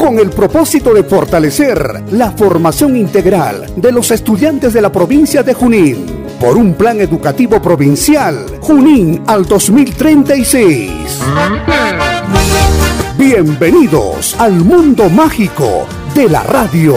Con 0.00 0.18
el 0.18 0.30
propósito 0.30 0.94
de 0.94 1.04
fortalecer 1.04 2.04
la 2.12 2.30
formación 2.30 2.96
integral 2.96 3.66
de 3.76 3.92
los 3.92 4.10
estudiantes 4.10 4.72
de 4.72 4.80
la 4.80 4.90
provincia 4.90 5.42
de 5.42 5.52
Junín 5.52 6.06
por 6.40 6.56
un 6.56 6.72
plan 6.72 7.02
educativo 7.02 7.60
provincial 7.60 8.46
Junín 8.62 9.22
al 9.26 9.44
2036. 9.44 10.90
Bienvenidos 13.18 14.40
al 14.40 14.54
mundo 14.54 15.10
mágico 15.10 15.86
de 16.14 16.30
la 16.30 16.44
radio. 16.44 16.96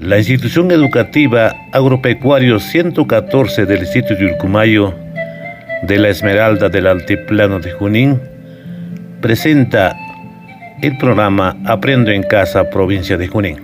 La 0.00 0.18
institución 0.18 0.72
educativa 0.72 1.54
agropecuario 1.72 2.58
114 2.58 3.64
del 3.64 3.78
distrito 3.78 4.16
de 4.16 4.26
Urcumayo 4.26 4.92
de 5.84 5.98
la 6.00 6.08
Esmeralda 6.08 6.68
del 6.68 6.88
Altiplano 6.88 7.60
de 7.60 7.70
Junín 7.70 8.35
presenta 9.20 9.96
el 10.82 10.96
programa 10.98 11.56
Aprendo 11.64 12.10
en 12.10 12.22
Casa, 12.22 12.68
provincia 12.70 13.16
de 13.16 13.28
Junín. 13.28 13.56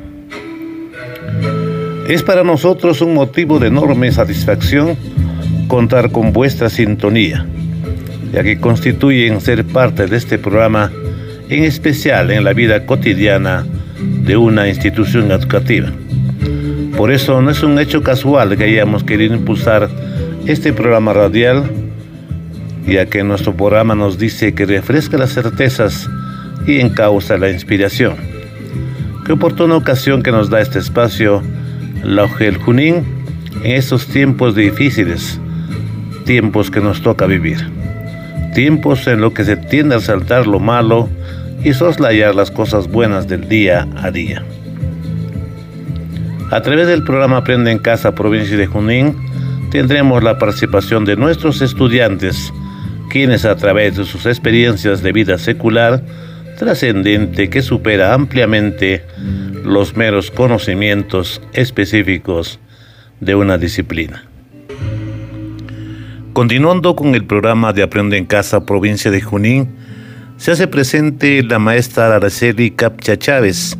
Es 2.08 2.22
para 2.22 2.42
nosotros 2.42 3.00
un 3.00 3.14
motivo 3.14 3.58
de 3.58 3.68
enorme 3.68 4.10
satisfacción 4.12 4.96
contar 5.68 6.10
con 6.10 6.32
vuestra 6.32 6.68
sintonía, 6.68 7.46
ya 8.32 8.42
que 8.42 8.58
constituyen 8.58 9.40
ser 9.40 9.64
parte 9.64 10.06
de 10.06 10.16
este 10.16 10.38
programa, 10.38 10.90
en 11.48 11.64
especial 11.64 12.30
en 12.30 12.44
la 12.44 12.52
vida 12.52 12.86
cotidiana 12.86 13.66
de 14.24 14.36
una 14.36 14.68
institución 14.68 15.30
educativa. 15.30 15.92
Por 16.96 17.12
eso 17.12 17.40
no 17.40 17.50
es 17.50 17.62
un 17.62 17.78
hecho 17.78 18.02
casual 18.02 18.56
que 18.56 18.64
hayamos 18.64 19.04
querido 19.04 19.34
impulsar 19.34 19.88
este 20.46 20.72
programa 20.72 21.12
radial, 21.12 21.70
ya 22.86 23.06
que 23.06 23.22
nuestro 23.24 23.54
programa 23.54 23.94
nos 23.94 24.18
dice 24.18 24.54
que 24.54 24.66
refresca 24.66 25.18
las 25.18 25.32
certezas 25.32 26.08
y 26.66 26.80
encausa 26.80 27.38
la 27.38 27.50
inspiración. 27.50 28.16
Qué 29.24 29.32
oportuna 29.32 29.76
ocasión 29.76 30.22
que 30.22 30.32
nos 30.32 30.50
da 30.50 30.60
este 30.60 30.78
espacio 30.78 31.42
la 32.02 32.24
Ojel 32.24 32.56
Junín 32.56 33.04
en 33.62 33.72
estos 33.72 34.06
tiempos 34.06 34.54
difíciles, 34.54 35.40
tiempos 36.24 36.70
que 36.70 36.80
nos 36.80 37.02
toca 37.02 37.26
vivir, 37.26 37.58
tiempos 38.54 39.06
en 39.06 39.20
los 39.20 39.32
que 39.32 39.44
se 39.44 39.56
tiende 39.56 39.94
a 39.94 40.00
saltar 40.00 40.46
lo 40.46 40.58
malo 40.58 41.08
y 41.62 41.72
soslayar 41.72 42.34
las 42.34 42.50
cosas 42.50 42.88
buenas 42.88 43.28
del 43.28 43.48
día 43.48 43.86
a 43.96 44.10
día. 44.10 44.44
A 46.50 46.60
través 46.60 46.86
del 46.86 47.04
programa 47.04 47.38
Aprende 47.38 47.70
en 47.70 47.78
Casa 47.78 48.14
Provincia 48.14 48.56
de 48.56 48.66
Junín, 48.66 49.16
tendremos 49.70 50.22
la 50.22 50.38
participación 50.38 51.04
de 51.04 51.16
nuestros 51.16 51.62
estudiantes, 51.62 52.52
quienes 53.12 53.44
a 53.44 53.56
través 53.56 53.98
de 53.98 54.06
sus 54.06 54.24
experiencias 54.24 55.02
de 55.02 55.12
vida 55.12 55.36
secular 55.36 56.02
trascendente 56.58 57.50
que 57.50 57.60
supera 57.60 58.14
ampliamente 58.14 59.04
los 59.64 59.94
meros 59.94 60.30
conocimientos 60.30 61.42
específicos 61.52 62.58
de 63.20 63.34
una 63.34 63.58
disciplina. 63.58 64.24
Continuando 66.32 66.96
con 66.96 67.14
el 67.14 67.26
programa 67.26 67.74
de 67.74 67.82
Aprende 67.82 68.16
en 68.16 68.24
Casa, 68.24 68.64
provincia 68.64 69.10
de 69.10 69.20
Junín, 69.20 69.68
se 70.38 70.52
hace 70.52 70.66
presente 70.66 71.42
la 71.42 71.58
maestra 71.58 72.16
Araceli 72.16 72.70
Capcha 72.70 73.18
Chávez, 73.18 73.76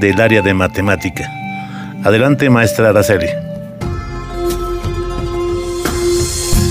del 0.00 0.20
área 0.20 0.42
de 0.42 0.52
matemática. 0.52 1.26
Adelante, 2.04 2.50
maestra 2.50 2.90
Araceli. 2.90 3.45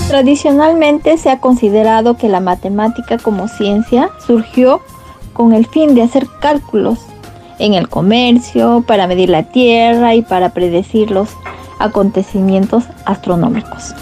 Tradicionalmente 0.08 1.18
se 1.18 1.30
ha 1.30 1.40
considerado 1.40 2.16
que 2.16 2.28
la 2.28 2.40
matemática 2.40 3.18
como 3.18 3.48
ciencia 3.48 4.10
surgió 4.24 4.80
con 5.32 5.52
el 5.52 5.66
fin 5.66 5.94
de 5.96 6.02
hacer 6.02 6.26
cálculos 6.40 7.00
en 7.58 7.74
el 7.74 7.88
comercio, 7.88 8.84
para 8.86 9.06
medir 9.06 9.30
la 9.30 9.44
Tierra 9.44 10.14
y 10.14 10.22
para 10.22 10.50
predecir 10.50 11.10
los 11.10 11.30
acontecimientos 11.78 12.84
astronómicos. 13.04 13.94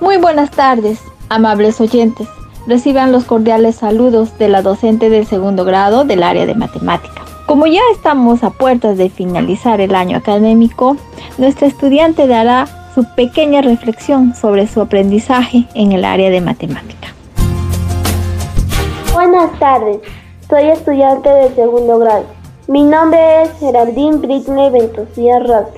Muy 0.00 0.16
buenas 0.18 0.50
tardes, 0.50 1.00
amables 1.28 1.80
oyentes. 1.80 2.28
Reciban 2.66 3.12
los 3.12 3.24
cordiales 3.24 3.76
saludos 3.76 4.38
de 4.38 4.48
la 4.48 4.62
docente 4.62 5.08
del 5.08 5.26
segundo 5.26 5.64
grado 5.64 6.04
del 6.04 6.22
área 6.22 6.46
de 6.46 6.54
matemática. 6.54 7.22
Como 7.46 7.66
ya 7.66 7.80
estamos 7.94 8.42
a 8.42 8.50
puertas 8.50 8.98
de 8.98 9.08
finalizar 9.08 9.80
el 9.80 9.94
año 9.94 10.18
académico, 10.18 10.96
nuestra 11.38 11.66
estudiante 11.66 12.26
dará 12.26 12.66
su 12.96 13.04
pequeña 13.04 13.60
reflexión 13.60 14.34
sobre 14.34 14.66
su 14.66 14.80
aprendizaje 14.80 15.66
en 15.74 15.92
el 15.92 16.02
área 16.02 16.30
de 16.30 16.40
matemática. 16.40 17.08
Buenas 19.12 19.52
tardes, 19.58 19.98
soy 20.48 20.70
estudiante 20.70 21.28
del 21.28 21.54
segundo 21.54 21.98
grado. 21.98 22.24
Mi 22.68 22.82
nombre 22.82 23.42
es 23.42 23.50
Geraldine 23.60 24.16
Britney 24.16 24.70
Ventosía 24.70 25.40
Roth. 25.40 25.68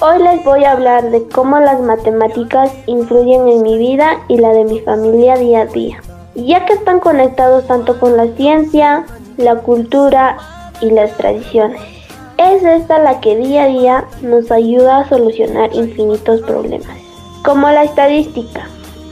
Hoy 0.00 0.22
les 0.22 0.44
voy 0.44 0.62
a 0.62 0.70
hablar 0.70 1.10
de 1.10 1.26
cómo 1.26 1.58
las 1.58 1.80
matemáticas 1.80 2.70
influyen 2.86 3.48
en 3.48 3.62
mi 3.62 3.76
vida 3.76 4.20
y 4.28 4.36
la 4.36 4.50
de 4.50 4.64
mi 4.64 4.78
familia 4.78 5.34
día 5.34 5.62
a 5.62 5.66
día, 5.66 6.00
ya 6.36 6.64
que 6.64 6.74
están 6.74 7.00
conectados 7.00 7.66
tanto 7.66 7.98
con 7.98 8.16
la 8.16 8.28
ciencia, 8.36 9.04
la 9.36 9.56
cultura 9.56 10.36
y 10.80 10.92
las 10.92 11.12
tradiciones. 11.16 11.97
Es 12.38 12.62
esta 12.62 12.98
la 13.00 13.20
que 13.20 13.36
día 13.36 13.64
a 13.64 13.66
día 13.66 14.04
nos 14.22 14.50
ayuda 14.50 14.98
a 14.98 15.08
solucionar 15.08 15.74
infinitos 15.74 16.40
problemas, 16.42 16.96
como 17.44 17.68
la 17.68 17.82
estadística, 17.82 18.68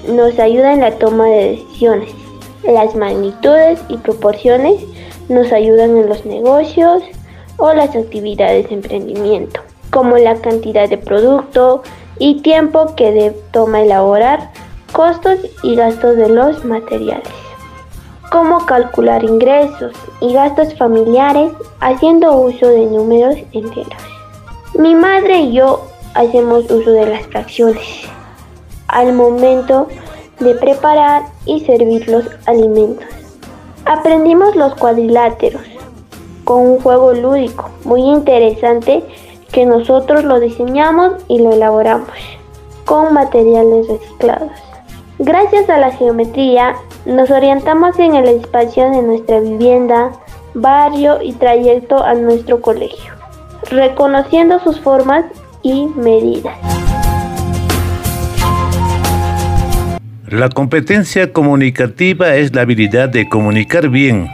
nos 0.09 0.39
ayuda 0.39 0.73
en 0.73 0.81
la 0.81 0.93
toma 0.93 1.27
de 1.27 1.51
decisiones, 1.51 2.11
las 2.63 2.95
magnitudes 2.95 3.81
y 3.89 3.97
proporciones 3.97 4.81
nos 5.29 5.53
ayudan 5.53 5.97
en 5.97 6.09
los 6.09 6.25
negocios, 6.25 7.03
o 7.59 7.73
las 7.73 7.97
actividades 7.97 8.69
de 8.69 8.75
emprendimiento, 8.75 9.61
como 9.91 10.17
la 10.19 10.37
cantidad 10.37 10.89
de 10.89 10.99
producto 10.99 11.83
y 12.19 12.43
tiempo 12.43 12.95
que 12.95 13.35
toma 13.51 13.83
elaborar, 13.83 14.51
costos 14.93 15.39
y 15.63 15.75
gastos 15.75 16.17
de 16.17 16.29
los 16.29 16.65
materiales. 16.65 17.46
Cómo 18.31 18.67
calcular 18.67 19.23
ingresos 19.25 19.93
y 20.21 20.33
gastos 20.33 20.75
familiares 20.77 21.53
haciendo 21.81 22.37
uso 22.37 22.67
de 22.67 22.87
números 22.87 23.37
enteros. 23.53 24.03
Mi 24.75 24.95
madre 24.95 25.39
y 25.39 25.53
yo 25.53 25.87
hacemos 26.15 26.71
uso 26.71 26.91
de 26.91 27.07
las 27.07 27.27
fracciones 27.27 28.09
al 28.89 29.13
momento 29.13 29.89
de 30.41 30.55
preparar 30.55 31.23
y 31.45 31.61
servir 31.61 32.09
los 32.09 32.27
alimentos. 32.47 33.07
Aprendimos 33.85 34.57
los 34.57 34.75
cuadriláteros, 34.75 35.63
con 36.45 36.61
un 36.61 36.81
juego 36.81 37.13
lúdico 37.13 37.71
muy 37.85 38.03
interesante 38.03 39.03
que 39.53 39.67
nosotros 39.67 40.25
lo 40.25 40.41
diseñamos 40.41 41.15
y 41.29 41.39
lo 41.39 41.53
elaboramos 41.53 42.11
con 42.85 43.15
materiales 43.15 43.89
reciclados. 43.89 44.53
Gracias 45.19 45.69
a 45.71 45.79
la 45.79 45.91
geometría 45.93 46.75
nos 47.07 47.31
orientamos 47.31 47.99
en 47.99 48.15
el 48.15 48.29
espacio 48.29 48.91
de 48.91 49.03
nuestra 49.03 49.41
vivienda, 49.41 50.13
barrio 50.55 51.23
y 51.23 51.33
trayecto 51.33 52.03
a 52.03 52.15
nuestro 52.15 52.61
colegio, 52.61 53.13
reconociendo 53.71 54.61
sus 54.61 54.81
formas 54.81 55.25
y 55.63 55.87
medidas. 55.97 56.57
La 60.29 60.49
competencia 60.49 61.33
comunicativa 61.33 62.35
es 62.35 62.55
la 62.55 62.63
habilidad 62.63 63.09
de 63.09 63.29
comunicar 63.29 63.89
bien 63.89 64.29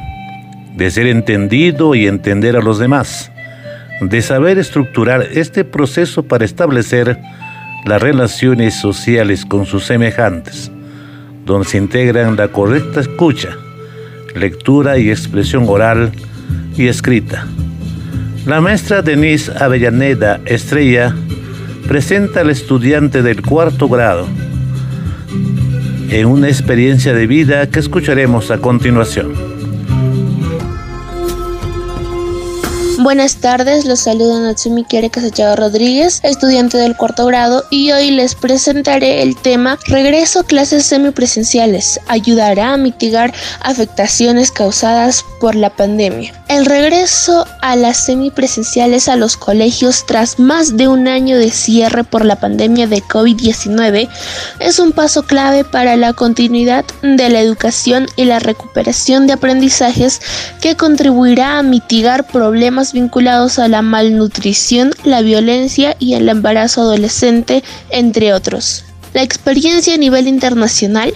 de 0.75 0.91
ser 0.91 1.07
entendido 1.07 1.95
y 1.95 2.07
entender 2.07 2.57
a 2.57 2.63
los 2.63 2.79
demás, 2.79 3.31
de 4.01 4.23
saber 4.23 4.59
estructurar 4.59 5.23
este 5.33 5.65
proceso 5.65 6.23
para 6.23 6.45
establecer 6.45 7.19
las 7.85 8.01
relaciones 8.01 8.75
sociales 8.75 9.45
con 9.45 9.67
sus 9.67 9.85
semejantes, 9.85 10.71
donde 11.45 11.69
se 11.69 11.79
integran 11.79 12.37
la 12.37 12.49
correcta 12.49 13.01
escucha, 13.01 13.57
lectura 14.35 14.99
y 14.99 15.11
expresión 15.11 15.65
oral 15.69 16.13
y 16.77 16.87
escrita. 16.87 17.47
La 18.47 18.61
maestra 18.61 19.03
Denise 19.03 19.53
Avellaneda 19.59 20.41
Estrella 20.47 21.15
presenta 21.87 22.41
al 22.41 22.51
estudiante 22.51 23.23
del 23.23 23.43
cuarto 23.43 23.89
grado 23.89 24.27
en 26.11 26.27
una 26.27 26.49
experiencia 26.49 27.15
de 27.15 27.27
vida 27.27 27.69
que 27.69 27.81
escucharemos 27.81 28.51
a 28.51 28.59
continuación. 28.59 29.52
Buenas 33.03 33.39
tardes, 33.39 33.85
los 33.85 33.99
saluda 33.99 34.39
Natsumi 34.39 34.85
Kiere 34.85 35.11
Casachado 35.11 35.57
Rodríguez, 35.57 36.21
estudiante 36.23 36.79
del 36.79 36.97
cuarto 36.97 37.27
grado, 37.27 37.65
y 37.69 37.91
hoy 37.91 38.13
les 38.13 38.37
presentaré 38.37 39.23
el 39.23 39.35
tema 39.35 39.77
Regreso 39.89 40.39
a 40.39 40.45
clases 40.45 40.87
semipresenciales. 40.87 41.99
Ayudará 42.07 42.73
a 42.73 42.77
mitigar 42.77 43.35
afectaciones 43.61 44.53
causadas 44.53 45.25
por 45.41 45.57
la 45.57 45.71
pandemia. 45.71 46.33
El 46.47 46.65
regreso 46.65 47.45
a 47.61 47.75
las 47.75 47.97
semipresenciales 47.97 49.09
a 49.09 49.17
los 49.17 49.37
colegios 49.37 50.05
tras 50.07 50.39
más 50.39 50.77
de 50.77 50.87
un 50.87 51.09
año 51.09 51.39
de 51.39 51.51
cierre 51.51 52.05
por 52.05 52.25
la 52.25 52.37
pandemia 52.37 52.87
de 52.87 53.03
COVID-19 53.03 54.09
es 54.61 54.79
un 54.79 54.93
paso 54.93 55.25
clave 55.25 55.65
para 55.65 55.97
la 55.97 56.13
continuidad 56.13 56.85
de 57.03 57.31
la 57.31 57.41
educación 57.41 58.07
y 58.17 58.27
la 58.27 58.39
recuperación 58.39 59.27
de 59.27 59.33
aprendizajes 59.33 60.21
que 60.61 60.77
contribuirá 60.77 61.59
a 61.59 61.63
mitigar 61.63 62.27
problemas 62.27 62.92
vinculados 62.93 63.59
a 63.59 63.69
la 63.69 63.83
malnutrición, 63.83 64.93
la 65.05 65.23
violencia 65.23 65.97
y 65.99 66.15
el 66.15 66.29
embarazo 66.29 66.83
adolescente, 66.83 67.63
entre 67.91 68.33
otros. 68.33 68.85
La 69.13 69.23
experiencia 69.23 69.95
a 69.95 69.99
nivel 69.99 70.27
internacional 70.27 71.15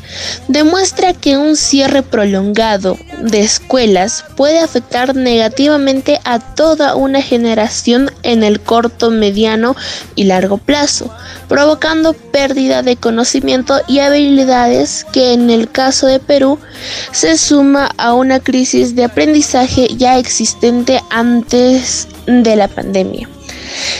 demuestra 0.48 1.14
que 1.14 1.36
un 1.38 1.56
cierre 1.56 2.02
prolongado 2.02 2.98
de 3.22 3.40
escuelas 3.40 4.24
puede 4.36 4.58
afectar 4.58 5.16
negativamente 5.16 6.20
a 6.24 6.38
toda 6.38 6.94
una 6.94 7.22
generación 7.22 8.10
en 8.22 8.42
el 8.42 8.60
corto, 8.60 9.10
mediano 9.10 9.76
y 10.14 10.24
largo 10.24 10.58
plazo, 10.58 11.10
provocando 11.48 12.12
pérdida 12.12 12.82
de 12.82 12.96
conocimiento 12.96 13.80
y 13.88 14.00
habilidades 14.00 15.06
que 15.12 15.32
en 15.32 15.48
el 15.48 15.70
caso 15.70 16.06
de 16.06 16.18
Perú 16.18 16.58
se 17.12 17.38
suma 17.38 17.90
a 17.96 18.12
una 18.12 18.40
crisis 18.40 18.94
de 18.94 19.04
aprendizaje 19.04 19.88
ya 19.96 20.18
existente 20.18 21.00
antes 21.10 22.08
de 22.26 22.56
la 22.56 22.68
pandemia. 22.68 23.28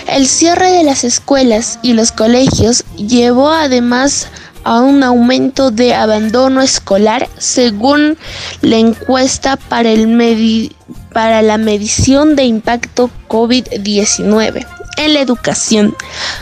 El 0.09 0.27
cierre 0.27 0.71
de 0.71 0.85
las 0.85 1.05
escuelas 1.05 1.79
y 1.83 1.93
los 1.93 2.13
colegios 2.13 2.85
llevó 2.97 3.51
además 3.51 4.29
a 4.65 4.81
un 4.81 5.05
aumento 5.05 5.71
de 5.71 5.95
abandono 5.95 6.61
escolar 6.61 7.29
según 7.39 8.19
la 8.63 8.77
encuesta 8.77 9.57
para, 9.57 9.91
el 9.91 10.75
para 11.13 11.41
la 11.41 11.57
medición 11.57 12.35
de 12.35 12.45
impacto 12.45 13.09
COVID-19 13.29 14.67
en 14.97 15.15
la 15.15 15.21
educación. 15.21 15.95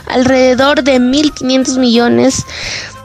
Alrededor 0.06 0.82
de 0.84 1.00
1.500 1.00 1.78
millones 1.78 2.46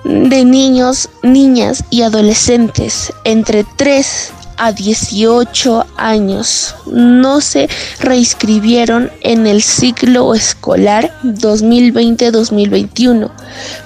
de 0.06 0.46
niños, 0.46 1.10
niñas 1.22 1.84
y 1.90 2.04
adolescentes 2.04 3.12
entre 3.26 3.66
3 3.76 4.32
a 4.60 4.74
18 4.74 5.88
años 5.98 6.76
no 6.86 7.42
se 7.42 7.68
reinscribieron 8.00 9.10
en 9.22 9.48
el 9.48 9.64
ciclo 9.64 10.36
escolar 10.36 11.12
2020-2021 11.24 13.32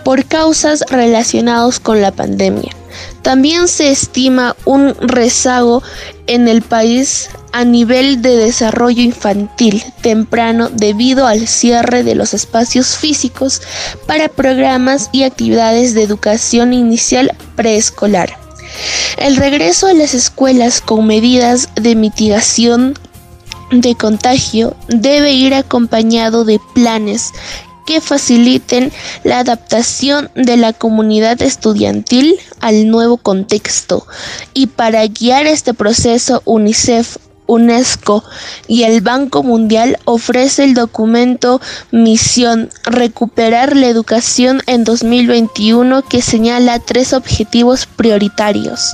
por 0.03 0.25
causas 0.25 0.83
relacionadas 0.89 1.79
con 1.79 2.01
la 2.01 2.11
pandemia. 2.11 2.71
También 3.21 3.67
se 3.67 3.89
estima 3.89 4.55
un 4.65 4.93
rezago 4.95 5.81
en 6.27 6.47
el 6.47 6.61
país 6.61 7.29
a 7.53 7.63
nivel 7.63 8.21
de 8.21 8.35
desarrollo 8.35 9.01
infantil 9.01 9.83
temprano 10.01 10.69
debido 10.69 11.27
al 11.27 11.47
cierre 11.47 12.03
de 12.03 12.15
los 12.15 12.33
espacios 12.33 12.97
físicos 12.97 13.61
para 14.07 14.27
programas 14.27 15.09
y 15.13 15.23
actividades 15.23 15.93
de 15.93 16.03
educación 16.03 16.73
inicial 16.73 17.31
preescolar. 17.55 18.42
El 19.17 19.35
regreso 19.35 19.87
a 19.87 19.93
las 19.93 20.13
escuelas 20.13 20.81
con 20.81 21.05
medidas 21.07 21.69
de 21.75 21.95
mitigación 21.95 22.97
de 23.71 23.95
contagio 23.95 24.75
debe 24.87 25.31
ir 25.31 25.53
acompañado 25.53 26.45
de 26.45 26.59
planes 26.73 27.31
que 27.85 28.01
faciliten 28.01 28.91
la 29.23 29.39
adaptación 29.39 30.29
de 30.35 30.57
la 30.57 30.73
comunidad 30.73 31.41
estudiantil 31.41 32.39
al 32.59 32.87
nuevo 32.89 33.17
contexto. 33.17 34.07
Y 34.53 34.67
para 34.67 35.05
guiar 35.07 35.47
este 35.47 35.73
proceso, 35.73 36.41
UNICEF 36.45 37.17
UNESCO 37.47 38.23
y 38.67 38.83
el 38.83 39.01
Banco 39.01 39.43
Mundial 39.43 39.99
ofrece 40.05 40.63
el 40.63 40.73
documento 40.73 41.61
Misión 41.91 42.69
Recuperar 42.85 43.75
la 43.75 43.87
Educación 43.87 44.61
en 44.65 44.83
2021 44.83 46.03
que 46.03 46.21
señala 46.21 46.79
tres 46.79 47.13
objetivos 47.13 47.85
prioritarios. 47.85 48.93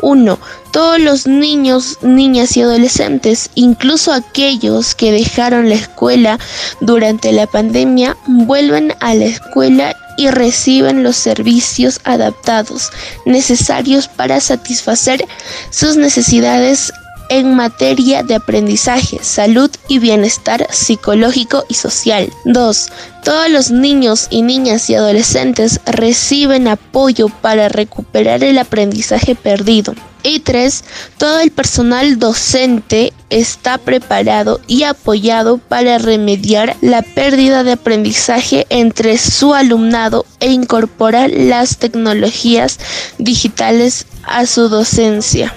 1. 0.00 0.38
Todos 0.72 1.00
los 1.00 1.26
niños, 1.26 1.98
niñas 2.02 2.56
y 2.56 2.62
adolescentes, 2.62 3.50
incluso 3.54 4.12
aquellos 4.12 4.94
que 4.94 5.12
dejaron 5.12 5.68
la 5.68 5.76
escuela 5.76 6.38
durante 6.80 7.32
la 7.32 7.46
pandemia, 7.46 8.16
vuelven 8.26 8.94
a 9.00 9.14
la 9.14 9.24
escuela 9.24 9.96
y 10.18 10.28
reciben 10.28 11.04
los 11.04 11.16
servicios 11.16 12.00
adaptados 12.04 12.90
necesarios 13.24 14.08
para 14.08 14.40
satisfacer 14.40 15.24
sus 15.70 15.96
necesidades 15.96 16.92
en 17.28 17.54
materia 17.54 18.22
de 18.22 18.34
aprendizaje, 18.34 19.18
salud 19.22 19.70
y 19.88 19.98
bienestar 19.98 20.66
psicológico 20.70 21.64
y 21.68 21.74
social. 21.74 22.32
2. 22.44 22.88
Todos 23.24 23.50
los 23.50 23.70
niños 23.70 24.26
y 24.30 24.42
niñas 24.42 24.88
y 24.90 24.94
adolescentes 24.94 25.80
reciben 25.86 26.68
apoyo 26.68 27.28
para 27.28 27.68
recuperar 27.68 28.42
el 28.44 28.58
aprendizaje 28.58 29.34
perdido. 29.34 29.94
Y 30.22 30.40
3. 30.40 30.84
Todo 31.16 31.40
el 31.40 31.50
personal 31.50 32.18
docente 32.18 33.12
está 33.30 33.78
preparado 33.78 34.60
y 34.66 34.82
apoyado 34.82 35.58
para 35.58 35.98
remediar 35.98 36.76
la 36.80 37.02
pérdida 37.02 37.62
de 37.64 37.72
aprendizaje 37.72 38.66
entre 38.68 39.16
su 39.18 39.54
alumnado 39.54 40.26
e 40.40 40.50
incorporar 40.50 41.30
las 41.30 41.78
tecnologías 41.78 42.78
digitales 43.18 44.06
a 44.24 44.46
su 44.46 44.68
docencia. 44.68 45.54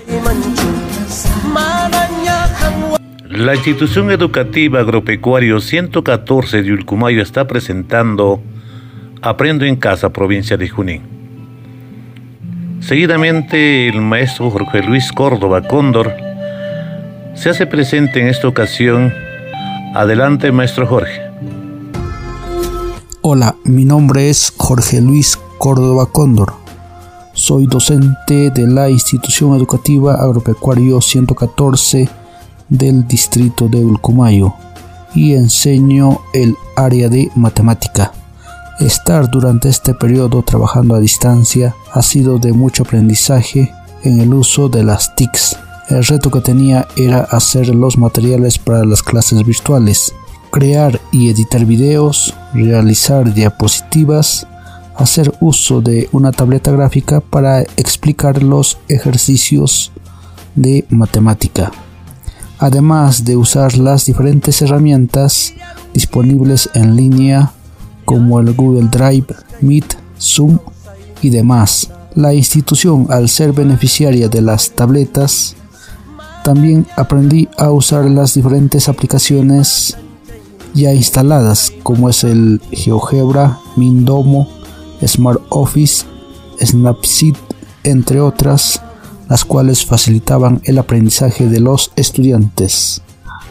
La 3.28 3.56
institución 3.56 4.12
educativa 4.12 4.80
agropecuario 4.80 5.60
114 5.60 6.62
de 6.62 6.72
Ulcumayo 6.72 7.22
está 7.22 7.48
presentando 7.48 8.42
Aprendo 9.22 9.66
en 9.66 9.76
Casa, 9.76 10.14
provincia 10.14 10.58
de 10.58 10.70
Junín. 10.70 11.02
Seguidamente, 12.82 13.90
el 13.90 14.02
maestro 14.02 14.50
Jorge 14.52 14.84
Luis 14.84 15.12
Córdoba 15.12 15.68
Cóndor 15.68 16.14
se 17.36 17.50
hace 17.50 17.66
presente 17.66 18.22
en 18.22 18.28
esta 18.28 18.48
ocasión. 18.48 19.14
Adelante, 19.96 20.52
maestro 20.52 20.88
Jorge. 20.88 21.22
Hola, 23.22 23.56
mi 23.64 23.86
nombre 23.86 24.30
es 24.30 24.54
Jorge 24.56 25.02
Luis 25.02 25.40
Córdoba 25.58 26.10
Cóndor. 26.12 26.61
Soy 27.34 27.66
docente 27.66 28.50
de 28.52 28.68
la 28.68 28.90
institución 28.90 29.56
educativa 29.56 30.16
agropecuario 30.16 31.00
114 31.00 32.10
del 32.68 33.08
distrito 33.08 33.70
de 33.70 33.86
Ulcumayo 33.86 34.54
y 35.16 35.34
enseño 35.34 36.20
el 36.34 36.58
área 36.76 37.08
de 37.08 37.32
matemática. 37.36 38.12
Estar 38.82 39.32
durante 39.32 39.70
este 39.70 39.94
periodo 39.94 40.44
trabajando 40.44 40.94
a 40.94 41.00
distancia 41.00 41.74
ha 41.94 42.02
sido 42.02 42.38
de 42.38 42.52
mucho 42.52 42.84
aprendizaje 42.84 43.72
en 44.04 44.20
el 44.20 44.34
uso 44.34 44.68
de 44.68 44.84
las 44.84 45.16
TICs. 45.16 45.58
El 45.90 46.04
reto 46.04 46.32
que 46.32 46.42
tenía 46.42 46.86
era 46.98 47.22
hacer 47.22 47.70
los 47.70 47.98
materiales 47.98 48.58
para 48.58 48.84
las 48.84 49.04
clases 49.04 49.46
virtuales, 49.46 50.14
crear 50.52 51.00
y 51.14 51.30
editar 51.30 51.66
videos, 51.66 52.34
realizar 52.54 53.34
diapositivas, 53.34 54.48
hacer 55.02 55.34
uso 55.42 55.82
de 55.82 56.10
una 56.12 56.32
tableta 56.32 56.72
gráfica 56.72 57.22
para 57.22 57.62
explicar 57.62 58.44
los 58.44 58.78
ejercicios 58.88 59.92
de 60.56 60.86
matemática, 60.90 61.72
además 62.60 63.26
de 63.26 63.38
usar 63.38 63.78
las 63.78 64.06
diferentes 64.06 64.62
herramientas 64.62 65.54
disponibles 65.94 66.70
en 66.74 66.96
línea 66.96 67.52
como 68.06 68.40
el 68.40 68.54
Google 68.54 68.90
Drive, 68.92 69.28
Meet, 69.62 69.96
Zoom 70.20 70.60
y 71.22 71.30
demás. 71.30 71.90
La 72.16 72.34
institución, 72.34 73.08
al 73.10 73.30
ser 73.30 73.54
beneficiaria 73.54 74.28
de 74.28 74.42
las 74.42 74.72
tabletas, 74.72 75.56
también 76.44 76.86
aprendí 76.98 77.48
a 77.58 77.72
usar 77.72 78.06
las 78.06 78.34
diferentes 78.34 78.90
aplicaciones 78.90 79.96
ya 80.74 80.94
instaladas 80.94 81.72
como 81.84 82.10
es 82.10 82.24
el 82.24 82.62
GeoGebra, 82.72 83.60
Mindomo, 83.76 84.48
Smart 85.06 85.42
Office, 85.50 86.06
Snapseed, 86.60 87.36
entre 87.84 88.22
otras, 88.22 88.82
las 89.30 89.46
cuales 89.46 89.86
facilitaban 89.86 90.62
el 90.66 90.78
aprendizaje 90.78 91.48
de 91.48 91.60
los 91.60 91.92
estudiantes. 91.96 93.02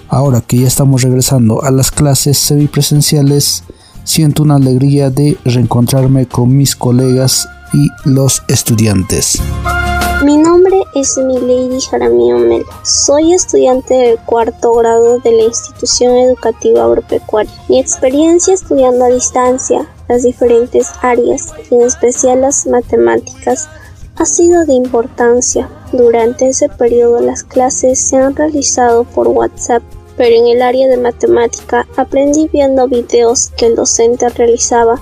Ahora 0.09 0.41
que 0.41 0.59
ya 0.59 0.67
estamos 0.67 1.03
regresando 1.03 1.63
a 1.63 1.71
las 1.71 1.91
clases 1.91 2.39
semipresenciales, 2.39 3.65
siento 4.05 4.43
una 4.43 4.57
alegría 4.57 5.11
de 5.11 5.39
reencontrarme 5.45 6.27
con 6.27 6.57
mis 6.57 6.75
colegas 6.75 7.49
y 7.73 7.89
los 8.05 8.43
estudiantes. 8.49 9.41
Mi 10.25 10.37
nombre 10.37 10.83
es 10.95 11.17
Milady 11.17 11.81
Jaramillo 11.81 12.39
Melo. 12.39 12.67
Soy 12.83 13.33
estudiante 13.33 13.95
del 13.95 14.19
cuarto 14.19 14.75
grado 14.75 15.19
de 15.21 15.33
la 15.33 15.45
institución 15.45 16.15
educativa 16.15 16.85
agropecuaria. 16.85 17.53
Mi 17.69 17.79
experiencia 17.79 18.53
estudiando 18.53 19.07
a 19.07 19.09
distancia 19.09 19.89
las 20.11 20.25
diferentes 20.25 20.91
áreas, 21.03 21.55
en 21.71 21.83
especial 21.83 22.41
las 22.41 22.67
matemáticas, 22.67 23.69
ha 24.17 24.25
sido 24.27 24.67
de 24.67 24.73
importancia. 24.73 25.71
Durante 25.93 26.49
ese 26.49 26.69
periodo 26.69 27.21
las 27.21 27.45
clases 27.45 28.01
se 28.01 28.17
han 28.17 28.35
realizado 28.35 29.05
por 29.05 29.29
WhatsApp, 29.29 29.85
pero 30.17 30.35
en 30.35 30.49
el 30.49 30.63
área 30.63 30.89
de 30.89 30.97
matemática 30.97 31.87
aprendí 31.97 32.51
viendo 32.53 32.89
videos 32.89 33.51
que 33.57 33.67
el 33.67 33.77
docente 33.77 34.29
realizaba 34.31 35.01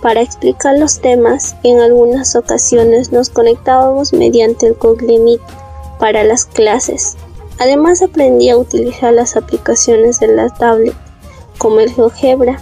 para 0.00 0.22
explicar 0.22 0.78
los 0.78 1.00
temas, 1.00 1.54
en 1.62 1.80
algunas 1.80 2.34
ocasiones 2.34 3.12
nos 3.12 3.28
conectábamos 3.28 4.14
mediante 4.14 4.68
el 4.68 4.74
Google 4.74 5.18
Meet 5.18 5.40
para 5.98 6.24
las 6.24 6.46
clases. 6.46 7.16
Además 7.58 8.00
aprendí 8.00 8.48
a 8.48 8.56
utilizar 8.56 9.12
las 9.12 9.36
aplicaciones 9.36 10.18
de 10.20 10.28
la 10.28 10.48
tablet, 10.48 10.94
como 11.58 11.80
el 11.80 11.92
GeoGebra, 11.92 12.58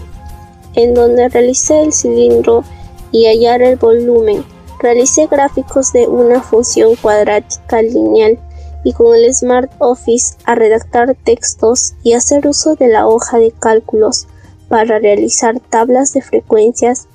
en 0.75 0.95
donde 0.95 1.29
realicé 1.29 1.83
el 1.83 1.93
cilindro 1.93 2.65
y 3.13 3.27
hallar 3.27 3.63
el 3.63 3.77
volumen. 3.77 4.45
Realicé 4.81 5.27
gráficos 5.27 5.93
de 5.93 6.07
una 6.07 6.43
función 6.43 6.97
cuadrática 6.97 7.81
lineal 7.83 8.39
y 8.85 8.93
con 8.93 9.15
el 9.15 9.35
Smart 9.35 9.71
Office 9.79 10.35
a 10.45 10.55
redactar 10.55 11.17
textos 11.25 11.95
y 12.03 12.13
hacer 12.13 12.47
uso 12.47 12.75
de 12.75 12.89
la 12.89 13.07
hoja 13.07 13.39
de 13.39 13.53
cálculos 13.53 14.27
para 14.69 14.99
realizar 14.99 15.59
tablas 15.61 16.13
de 16.13 16.21
frecuencias 16.21 17.07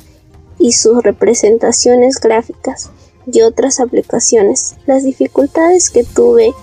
y 0.58 0.74
sus 0.74 1.04
representaciones 1.04 2.20
gráficas 2.20 2.92
y 3.32 3.42
otras 3.42 3.80
aplicaciones. 3.80 4.76
Las 4.86 5.04
dificultades 5.04 5.90
que 5.90 6.04
tuve 6.04 6.54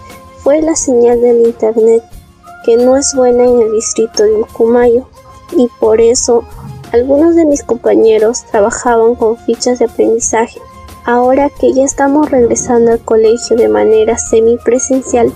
fue 0.43 0.63
la 0.63 0.77
señal 0.77 1.21
del 1.21 1.47
Internet, 1.47 2.03
que 2.65 2.77
no 2.77 2.97
es 2.97 3.15
buena 3.15 3.45
en 3.45 3.61
el 3.63 3.73
distrito 3.73 4.25
de 4.25 4.41
Ucumayo, 4.41 5.09
y 5.57 5.69
por 5.81 6.01
eso 6.01 6.45
algunos 6.97 7.37
de 7.37 7.45
mis 7.45 7.63
compañeros 7.63 8.45
trabajaban 8.51 9.17
con 9.17 9.37
fichas 9.37 9.79
de 9.79 9.85
aprendizaje. 9.85 10.59
Ahora 11.05 11.51
que 11.61 11.73
ya 11.75 11.85
estamos 11.85 12.31
regresando 12.31 12.91
al 12.91 13.01
colegio 13.01 13.55
de 13.57 13.69
manera 13.69 14.17
semipresencial, 14.17 15.31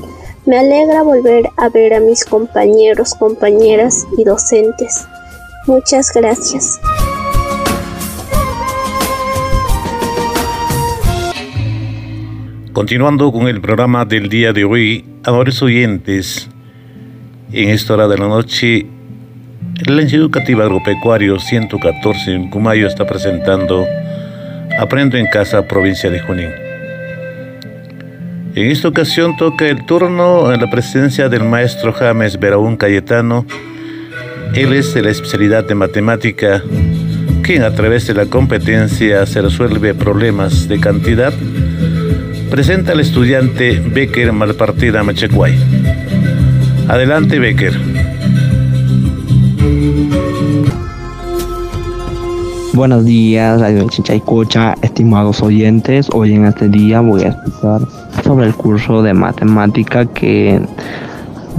me 0.47 0.59
alegra 0.59 1.03
volver 1.03 1.51
a 1.59 1.69
ver 1.69 1.93
a 1.93 2.01
mis 2.01 2.25
compañeros, 2.25 3.15
compañeras 3.15 4.07
y 4.17 4.25
docentes. 4.25 5.07
Muchas 5.67 6.13
gracias. 6.15 6.81
Continuando 12.73 13.31
con 13.31 13.49
el 13.49 13.61
programa 13.61 14.07
del 14.07 14.31
día 14.31 14.55
de 14.55 14.65
hoy, 14.65 15.05
amores 15.25 15.61
oyentes, 15.61 16.49
en 17.53 17.69
esta 17.69 17.93
hora 17.93 18.09
de 18.09 18.17
la 18.17 18.29
noche, 18.29 18.87
la 19.87 20.03
Instituto 20.03 20.39
Educativa 20.39 20.65
Agropecuario 20.65 21.39
114 21.39 22.33
en 22.33 22.51
Cumayo 22.51 22.87
está 22.87 23.07
presentando 23.07 23.87
Aprendo 24.79 25.17
en 25.17 25.27
Casa, 25.27 25.67
provincia 25.67 26.11
de 26.11 26.21
Junín. 26.21 26.51
En 28.55 28.71
esta 28.71 28.89
ocasión 28.89 29.37
toca 29.37 29.67
el 29.69 29.87
turno 29.87 30.53
en 30.53 30.61
la 30.61 30.71
presencia 30.71 31.29
del 31.29 31.45
maestro 31.45 31.93
James 31.93 32.39
Beraún 32.39 32.77
Cayetano. 32.77 33.47
Él 34.55 34.73
es 34.73 34.93
de 34.95 35.03
la 35.03 35.11
especialidad 35.11 35.65
de 35.65 35.75
matemática, 35.75 36.63
quien 37.43 37.63
a 37.63 37.73
través 37.73 38.07
de 38.07 38.15
la 38.15 38.27
competencia 38.27 39.25
se 39.27 39.41
resuelve 39.43 39.95
problemas 39.95 40.69
de 40.69 40.79
cantidad 40.79 41.33
presenta 42.51 42.93
al 42.93 43.01
estudiante 43.01 43.81
Becker 43.81 44.33
Malpartida 44.33 45.05
Machecuay. 45.05 45.57
Adelante, 46.89 47.39
Becker. 47.39 48.00
Buenos 52.73 53.05
días, 53.05 53.61
Radio 53.61 53.87
Chichaycocha, 53.89 54.75
estimados 54.83 55.43
oyentes. 55.43 56.09
Hoy 56.13 56.35
en 56.35 56.47
este 56.47 56.69
día 56.69 57.01
voy 57.01 57.25
a 57.25 57.29
explicar 57.29 57.81
sobre 58.25 58.47
el 58.47 58.55
curso 58.55 59.03
de 59.03 59.15
matemática 59.15 60.07
que 60.07 60.61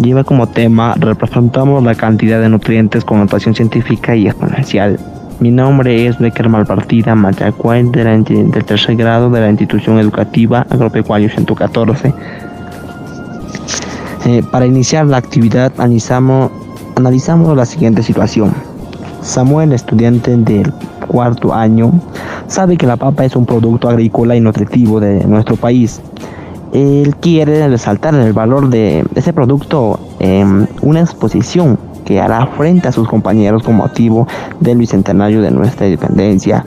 lleva 0.01 0.23
como 0.23 0.47
tema 0.47 0.95
representamos 0.97 1.83
la 1.83 1.95
cantidad 1.95 2.39
de 2.39 2.49
nutrientes 2.49 3.03
con 3.03 3.19
notación 3.19 3.53
científica 3.53 4.15
y 4.15 4.27
exponencial 4.27 4.97
mi 5.41 5.49
nombre 5.49 6.05
es 6.05 6.19
Becker 6.19 6.49
Malpartida 6.49 7.15
Mayacuay 7.15 7.81
del 7.89 8.63
tercer 8.63 8.95
grado 8.95 9.31
de 9.31 9.41
la 9.41 9.49
institución 9.49 9.97
educativa 9.97 10.67
Agropecuario 10.69 11.29
114. 11.31 12.13
Eh, 14.27 14.43
para 14.51 14.67
iniciar 14.67 15.07
la 15.07 15.17
actividad 15.17 15.73
analizamos, 15.79 16.51
analizamos 16.95 17.57
la 17.57 17.65
siguiente 17.65 18.03
situación. 18.03 18.53
Samuel, 19.23 19.73
estudiante 19.73 20.37
del 20.37 20.71
cuarto 21.11 21.53
año, 21.53 21.91
sabe 22.47 22.77
que 22.77 22.87
la 22.87 22.95
papa 22.95 23.25
es 23.25 23.35
un 23.35 23.45
producto 23.45 23.89
agrícola 23.89 24.35
y 24.35 24.39
nutritivo 24.39 24.99
de 24.99 25.25
nuestro 25.25 25.57
país. 25.57 26.01
Él 26.71 27.15
quiere 27.17 27.67
resaltar 27.67 28.15
el 28.15 28.31
valor 28.31 28.69
de 28.69 29.03
ese 29.15 29.33
producto 29.33 29.99
en 30.19 30.69
una 30.81 31.01
exposición 31.01 31.77
que 32.05 32.21
hará 32.21 32.47
frente 32.57 32.87
a 32.87 32.91
sus 32.93 33.07
compañeros 33.09 33.63
con 33.63 33.75
motivo 33.75 34.25
del 34.61 34.77
bicentenario 34.77 35.41
de 35.41 35.51
nuestra 35.51 35.85
independencia. 35.85 36.63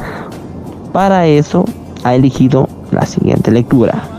Para 0.93 1.27
eso 1.27 1.65
ha 2.05 2.15
elegido 2.15 2.69
la 2.93 3.07
siguiente 3.07 3.51
lectura. 3.51 4.14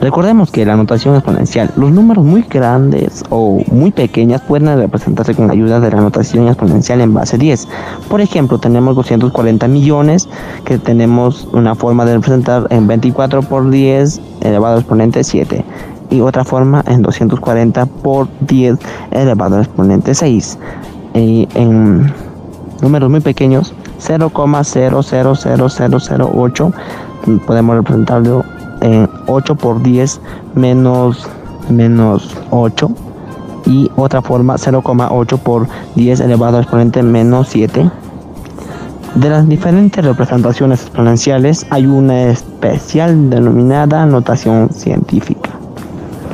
Recordemos 0.00 0.50
que 0.50 0.66
la 0.66 0.76
notación 0.76 1.14
exponencial, 1.14 1.70
los 1.76 1.90
números 1.90 2.22
muy 2.24 2.42
grandes 2.42 3.24
o 3.30 3.62
muy 3.72 3.90
pequeñas 3.90 4.42
pueden 4.42 4.78
representarse 4.78 5.34
con 5.34 5.46
la 5.46 5.54
ayuda 5.54 5.80
de 5.80 5.90
la 5.90 6.02
notación 6.02 6.48
exponencial 6.48 7.00
en 7.00 7.14
base 7.14 7.38
10. 7.38 7.66
Por 8.08 8.20
ejemplo, 8.20 8.58
tenemos 8.58 8.94
240 8.94 9.66
millones 9.68 10.28
que 10.64 10.76
tenemos 10.78 11.48
una 11.52 11.74
forma 11.74 12.04
de 12.04 12.12
representar 12.14 12.66
en 12.70 12.86
24 12.86 13.42
por 13.42 13.70
10 13.70 14.20
elevado 14.42 14.76
a 14.76 14.80
exponente 14.80 15.24
7 15.24 15.64
y 16.10 16.20
otra 16.20 16.44
forma 16.44 16.84
en 16.86 17.00
240 17.02 17.86
por 17.86 18.28
10 18.40 18.76
elevado 19.12 19.56
al 19.56 19.62
exponente 19.62 20.14
6. 20.14 20.58
Y 21.14 21.48
en 21.54 22.12
números 22.82 23.10
muy 23.10 23.20
pequeños, 23.20 23.72
0,000008 24.00 26.72
podemos 27.46 27.76
representarlo 27.76 28.44
en 28.80 29.08
8 29.26 29.54
por 29.54 29.82
10 29.82 30.20
menos, 30.54 31.26
menos 31.68 32.36
8 32.50 32.90
y 33.66 33.90
otra 33.96 34.22
forma 34.22 34.56
0,8 34.56 35.38
por 35.38 35.66
10 35.94 36.20
elevado 36.20 36.56
al 36.56 36.62
exponente 36.62 37.02
menos 37.02 37.48
7. 37.48 37.90
De 39.16 39.30
las 39.30 39.48
diferentes 39.48 40.04
representaciones 40.04 40.82
exponenciales 40.82 41.66
hay 41.70 41.86
una 41.86 42.24
especial 42.24 43.30
denominada 43.30 44.04
notación 44.06 44.70
científica. 44.70 45.50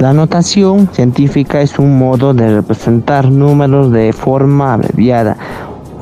La 0.01 0.13
notación 0.13 0.89
científica 0.93 1.61
es 1.61 1.79
un 1.79 1.97
modo 1.97 2.35
de 2.35 2.53
representar 2.57 3.31
números 3.31 3.93
de 3.93 4.13
forma 4.13 4.75
abreviada, 4.75 5.37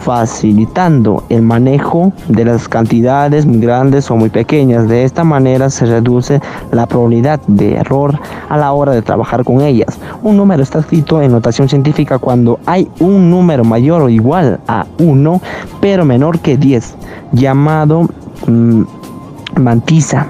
facilitando 0.01 1.23
el 1.29 1.43
manejo 1.43 2.13
de 2.29 2.45
las 2.45 2.69
cantidades 2.69 3.47
muy 3.47 3.61
grandes 3.61 4.11
o 4.11 4.17
muy 4.17 4.31
pequeñas. 4.31 4.89
De 4.89 5.05
esta 5.05 5.25
manera 5.25 5.71
se 5.71 5.87
reduce 5.87 6.41
la 6.73 6.87
probabilidad 6.87 7.41
de 7.47 7.75
error 7.75 8.19
a 8.49 8.57
la 8.57 8.73
hora 8.73 8.93
de 8.93 9.03
trabajar 9.03 9.45
con 9.45 9.61
ellas. 9.61 9.99
Un 10.23 10.37
número 10.37 10.63
está 10.63 10.81
escrito 10.81 11.21
en 11.21 11.33
notación 11.33 11.69
científica 11.69 12.19
cuando 12.19 12.59
hay 12.67 12.89
un 12.99 13.31
número 13.31 13.65
mayor 13.65 14.03
o 14.03 14.09
igual 14.09 14.61
a 14.67 14.87
1, 14.99 15.41
pero 15.81 16.05
menor 16.05 16.39
que 16.41 16.57
10, 16.57 16.95
llamado 17.33 18.09
mm, 18.47 18.83
mantiza 19.57 20.27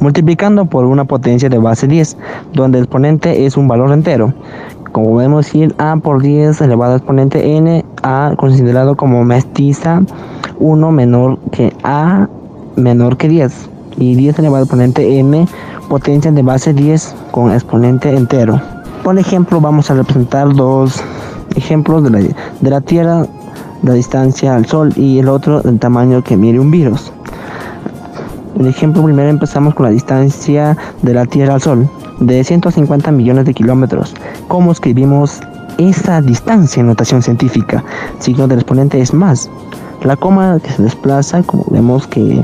multiplicando 0.00 0.66
por 0.66 0.84
una 0.84 1.04
potencia 1.04 1.48
de 1.48 1.58
base 1.58 1.86
10, 1.88 2.16
donde 2.52 2.78
el 2.78 2.84
exponente 2.84 3.46
es 3.46 3.56
un 3.56 3.66
valor 3.66 3.90
entero. 3.92 4.32
Como 4.96 5.10
podemos 5.10 5.44
decir, 5.44 5.74
a 5.76 5.94
por 5.96 6.22
10 6.22 6.58
elevado 6.62 6.92
al 6.92 7.00
exponente 7.00 7.54
n, 7.58 7.84
a 8.02 8.32
considerado 8.38 8.96
como 8.96 9.26
mestiza 9.26 10.00
1 10.58 10.90
menor 10.90 11.38
que 11.52 11.76
a 11.84 12.28
menor 12.76 13.18
que 13.18 13.28
10 13.28 13.68
y 13.98 14.14
10 14.14 14.38
elevado 14.38 14.56
al 14.56 14.62
exponente 14.62 15.18
m 15.18 15.46
potencia 15.90 16.32
de 16.32 16.40
base 16.40 16.72
10 16.72 17.14
con 17.30 17.52
exponente 17.52 18.16
entero. 18.16 18.58
Por 19.04 19.18
ejemplo, 19.18 19.60
vamos 19.60 19.90
a 19.90 19.96
representar 19.96 20.54
dos 20.54 20.98
ejemplos 21.56 22.02
de 22.02 22.08
la, 22.08 22.20
de 22.20 22.70
la 22.70 22.80
Tierra, 22.80 23.26
la 23.82 23.92
distancia 23.92 24.54
al 24.54 24.64
Sol 24.64 24.94
y 24.96 25.18
el 25.18 25.28
otro 25.28 25.60
del 25.60 25.78
tamaño 25.78 26.24
que 26.24 26.38
mide 26.38 26.58
un 26.58 26.70
virus. 26.70 27.12
El 28.58 28.66
ejemplo 28.66 29.04
primero 29.04 29.28
empezamos 29.28 29.74
con 29.74 29.84
la 29.84 29.92
distancia 29.92 30.74
de 31.02 31.12
la 31.12 31.26
Tierra 31.26 31.52
al 31.52 31.60
Sol, 31.60 31.86
de 32.20 32.44
150 32.44 33.10
millones 33.12 33.44
de 33.44 33.54
kilómetros. 33.54 34.14
¿Cómo 34.48 34.72
escribimos 34.72 35.40
esa 35.78 36.20
distancia 36.22 36.80
en 36.80 36.86
notación 36.86 37.22
científica? 37.22 37.84
Signo 38.18 38.48
del 38.48 38.60
exponente 38.60 39.00
es 39.00 39.12
más. 39.12 39.50
La 40.02 40.16
coma 40.16 40.58
que 40.62 40.70
se 40.70 40.82
desplaza, 40.82 41.42
como 41.42 41.64
vemos 41.70 42.06
que 42.06 42.42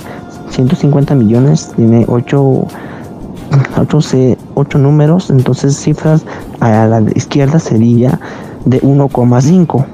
150 0.50 1.14
millones 1.14 1.73
tiene 1.76 2.05
8, 2.09 2.67
8, 4.55 4.79
números, 4.79 5.31
entonces 5.31 5.76
cifras 5.76 6.25
a 6.61 6.87
la 6.87 7.00
izquierda 7.14 7.59
sería 7.59 8.19
de 8.64 8.81
1,5. 8.83 9.85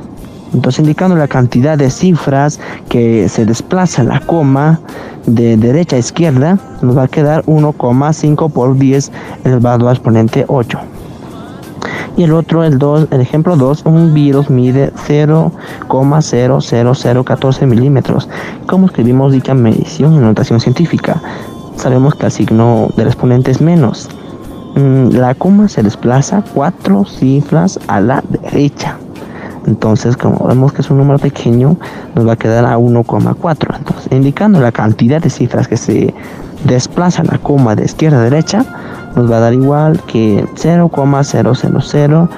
Entonces 0.53 0.81
indicando 0.81 1.17
la 1.17 1.29
cantidad 1.29 1.77
de 1.77 1.91
cifras 1.91 2.61
que 2.89 3.29
se 3.29 3.45
desplaza 3.45 4.03
la 4.03 4.21
coma 4.21 4.81
de 5.27 5.57
derecha 5.57 5.97
a 5.97 5.99
izquierda, 5.99 6.59
nos 6.83 6.97
va 6.97 7.03
a 7.05 7.09
quedar 7.09 7.45
1,5 7.45 8.51
por 8.51 8.79
10 8.79 9.13
elevado 9.45 9.89
a 9.89 9.93
exponente 9.93 10.45
8. 10.49 10.79
Y 12.17 12.23
el 12.25 12.33
otro, 12.33 12.65
el, 12.65 12.79
2, 12.79 13.09
el 13.13 13.21
ejemplo 13.21 13.55
2, 13.57 13.83
un 13.85 14.13
virus 14.13 14.51
mide 14.51 14.93
0,00014 15.07 17.67
milímetros. 17.67 18.29
¿Cómo 18.67 18.87
escribimos 18.87 19.33
dicha 19.33 19.55
medición 19.55 20.15
en 20.15 20.23
notación 20.23 20.59
científica? 20.59 21.23
Sabemos 21.77 22.17
que 22.17 22.27
el 22.27 22.33
signo 22.33 22.89
del 22.97 23.07
exponente 23.07 23.53
es 23.53 23.61
menos. 23.61 24.09
Mm, 24.75 25.11
la 25.11 25.37
coma 25.37 25.69
se 25.69 25.85
desplaza 25.85 26.43
cuatro 26.55 27.05
cifras 27.05 27.79
a 27.87 28.01
la 28.01 28.25
derecha. 28.29 28.99
Entonces, 29.69 30.17
como 30.17 30.47
vemos 30.47 30.73
que 30.73 30.81
es 30.81 30.91
un 30.91 30.97
número 30.97 31.19
pequeño, 31.19 31.77
nos 32.15 32.27
va 32.27 32.33
a 32.33 32.37
quedar 32.37 32.65
a 32.65 32.79
1,4. 32.79 33.77
Entonces, 33.77 34.09
indicando 34.11 34.61
la 34.61 34.73
cantidad 34.73 35.21
de 35.21 35.29
cifras 35.29 35.69
que 35.69 35.77
se 35.77 36.15
desplaza 36.65 37.23
la 37.23 37.37
coma 37.37 37.77
de 37.77 37.85
izquierda 37.85 38.21
a 38.21 38.23
derecha, 38.23 38.65
nos 39.15 39.31
va 39.31 39.37
a 39.37 39.41
dar 39.41 39.53
igual 39.53 40.01
que 40.07 40.47
0,000 40.55 42.29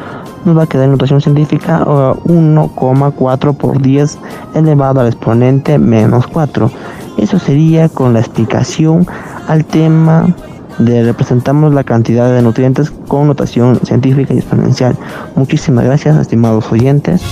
nos 0.44 0.56
va 0.56 0.62
a 0.62 0.66
quedar 0.66 0.86
en 0.86 0.92
notación 0.92 1.20
científica 1.20 1.84
1,4 1.84 3.56
por 3.56 3.80
10 3.80 4.18
elevado 4.54 5.00
al 5.00 5.06
exponente 5.06 5.78
menos 5.78 6.26
4. 6.26 6.70
Eso 7.18 7.38
sería 7.38 7.88
con 7.88 8.14
la 8.14 8.20
explicación 8.20 9.06
al 9.46 9.64
tema 9.64 10.34
de 10.80 11.02
representamos 11.04 11.74
la 11.74 11.84
cantidad 11.84 12.32
de 12.32 12.42
nutrientes 12.42 12.90
con 12.90 13.26
notación 13.26 13.80
científica 13.84 14.34
y 14.34 14.38
exponencial. 14.38 14.96
Muchísimas 15.34 15.84
gracias, 15.84 16.16
estimados 16.16 16.70
oyentes. 16.72 17.22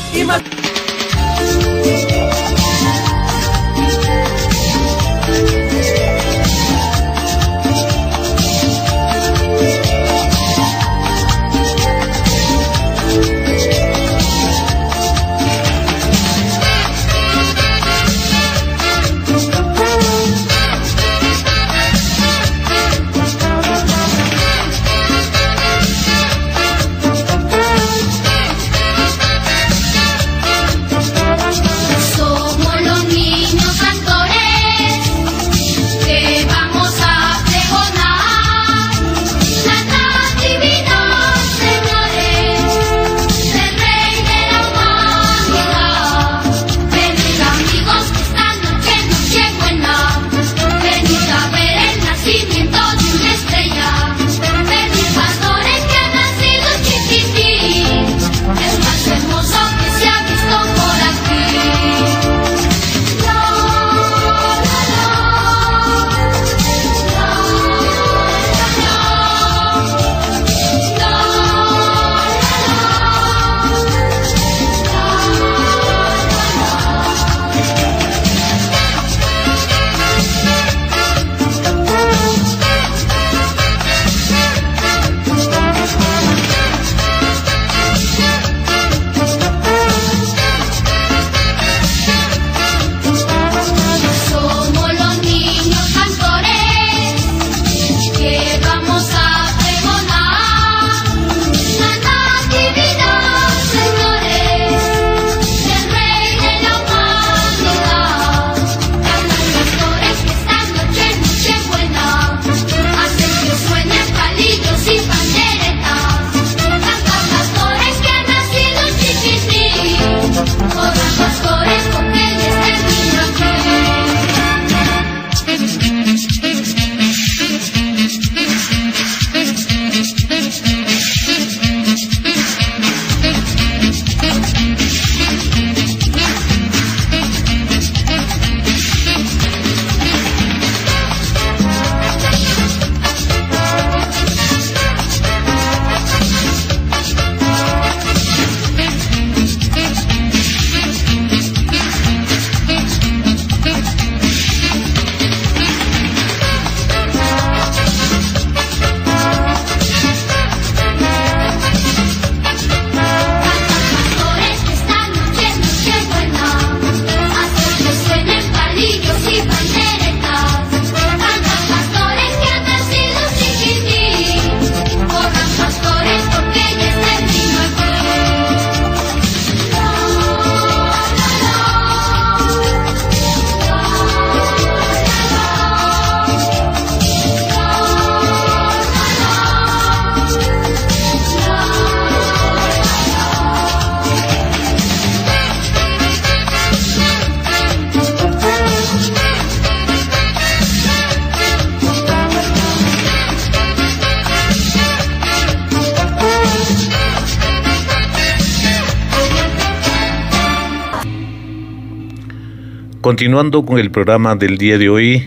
Continuando 213.08 213.64
con 213.64 213.78
el 213.78 213.90
programa 213.90 214.36
del 214.36 214.58
día 214.58 214.76
de 214.76 214.90
hoy, 214.90 215.26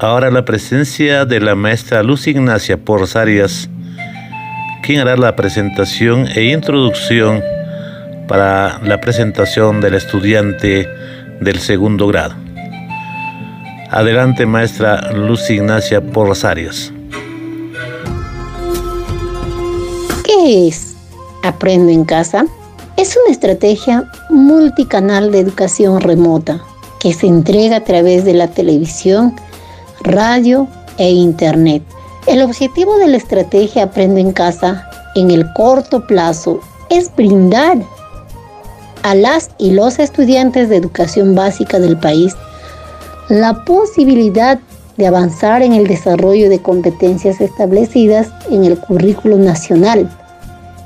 ahora 0.00 0.32
la 0.32 0.44
presencia 0.44 1.24
de 1.24 1.38
la 1.38 1.54
maestra 1.54 2.02
Luz 2.02 2.26
Ignacia 2.26 2.76
Porras 2.76 3.14
Arias, 3.14 3.70
quien 4.82 4.98
hará 4.98 5.16
la 5.16 5.36
presentación 5.36 6.26
e 6.34 6.46
introducción 6.46 7.40
para 8.26 8.80
la 8.80 9.00
presentación 9.00 9.80
del 9.80 9.94
estudiante 9.94 10.88
del 11.40 11.60
segundo 11.60 12.08
grado. 12.08 12.34
Adelante, 13.88 14.44
maestra 14.44 15.12
Luz 15.12 15.48
Ignacia 15.50 16.00
Porrosarios. 16.00 16.92
¿Qué 20.24 20.66
es 20.66 20.96
Aprendo 21.44 21.92
en 21.92 22.04
casa? 22.04 22.44
Es 22.96 23.16
una 23.24 23.32
estrategia 23.32 24.10
multicanal 24.30 25.30
de 25.30 25.38
educación 25.38 26.00
remota 26.00 26.60
que 27.02 27.12
se 27.12 27.26
entrega 27.26 27.78
a 27.78 27.84
través 27.84 28.24
de 28.24 28.32
la 28.32 28.46
televisión, 28.46 29.34
radio 30.02 30.68
e 30.98 31.10
internet. 31.10 31.82
El 32.28 32.42
objetivo 32.42 32.96
de 32.98 33.08
la 33.08 33.16
estrategia 33.16 33.82
Aprendo 33.82 34.20
en 34.20 34.30
casa 34.30 34.88
en 35.16 35.32
el 35.32 35.52
corto 35.54 36.06
plazo 36.06 36.60
es 36.90 37.14
brindar 37.16 37.78
a 39.02 39.16
las 39.16 39.50
y 39.58 39.72
los 39.72 39.98
estudiantes 39.98 40.68
de 40.68 40.76
educación 40.76 41.34
básica 41.34 41.80
del 41.80 41.98
país 41.98 42.36
la 43.28 43.64
posibilidad 43.64 44.60
de 44.96 45.06
avanzar 45.08 45.62
en 45.62 45.72
el 45.72 45.88
desarrollo 45.88 46.48
de 46.48 46.60
competencias 46.60 47.40
establecidas 47.40 48.28
en 48.48 48.64
el 48.64 48.78
currículo 48.78 49.38
nacional 49.38 50.08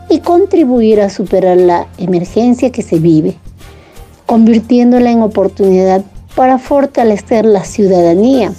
y 0.09 0.21
contribuir 0.21 1.03
a 1.03 1.11
superar 1.11 1.59
la 1.59 1.89
emergencia 1.99 2.71
que 2.71 2.83
se 2.83 2.99
vive, 2.99 3.37
convirtiéndola 4.27 5.11
en 5.11 5.23
oportunidad 5.23 6.05
para 6.35 6.59
fortalecer 6.59 7.47
la 7.47 7.65
ciudadanía, 7.65 8.53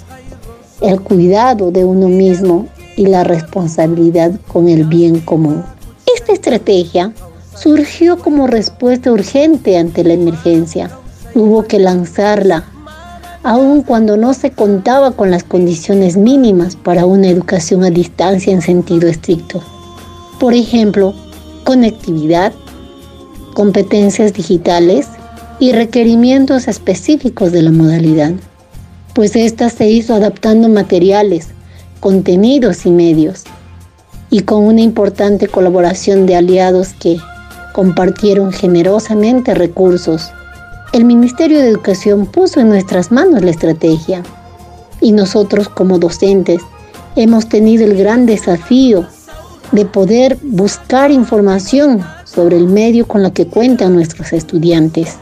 el 0.80 1.00
cuidado 1.00 1.70
de 1.70 1.84
uno 1.84 2.08
mismo 2.08 2.66
y 2.96 3.06
la 3.06 3.22
responsabilidad 3.22 4.32
con 4.48 4.68
el 4.68 4.84
bien 4.84 5.20
común. 5.20 5.62
Esta 6.16 6.32
estrategia 6.32 7.12
surgió 7.54 8.18
como 8.18 8.46
respuesta 8.46 9.12
urgente 9.12 9.78
ante 9.78 10.02
la 10.04 10.14
emergencia. 10.14 10.90
Hubo 11.34 11.64
que 11.64 11.78
lanzarla, 11.78 12.64
aun 13.42 13.82
cuando 13.82 14.16
no 14.16 14.34
se 14.34 14.50
contaba 14.50 15.12
con 15.12 15.30
las 15.30 15.44
condiciones 15.44 16.16
mínimas 16.16 16.76
para 16.76 17.06
una 17.06 17.28
educación 17.28 17.84
a 17.84 17.90
distancia 17.90 18.52
en 18.52 18.62
sentido 18.62 19.08
estricto. 19.08 19.62
Por 20.40 20.54
ejemplo, 20.54 21.14
conectividad, 21.64 22.52
competencias 23.54 24.32
digitales 24.32 25.08
y 25.60 25.72
requerimientos 25.72 26.68
específicos 26.68 27.52
de 27.52 27.62
la 27.62 27.72
modalidad, 27.72 28.32
pues 29.14 29.34
ésta 29.34 29.70
se 29.70 29.88
hizo 29.88 30.14
adaptando 30.14 30.68
materiales, 30.68 31.48
contenidos 32.00 32.86
y 32.86 32.90
medios, 32.90 33.44
y 34.30 34.40
con 34.40 34.64
una 34.64 34.80
importante 34.80 35.48
colaboración 35.48 36.26
de 36.26 36.36
aliados 36.36 36.92
que 36.92 37.18
compartieron 37.72 38.52
generosamente 38.52 39.54
recursos. 39.54 40.30
El 40.92 41.04
Ministerio 41.04 41.58
de 41.58 41.68
Educación 41.68 42.26
puso 42.26 42.60
en 42.60 42.68
nuestras 42.68 43.10
manos 43.10 43.42
la 43.42 43.50
estrategia 43.50 44.22
y 45.00 45.12
nosotros 45.12 45.68
como 45.68 45.98
docentes 45.98 46.60
hemos 47.16 47.48
tenido 47.48 47.84
el 47.84 47.96
gran 47.96 48.26
desafío 48.26 49.06
de 49.72 49.84
poder 49.84 50.38
buscar 50.42 51.10
información 51.10 52.04
sobre 52.24 52.56
el 52.56 52.68
medio 52.68 53.06
con 53.06 53.22
la 53.22 53.32
que 53.32 53.46
cuentan 53.46 53.94
nuestros 53.94 54.32
estudiantes. 54.32 55.18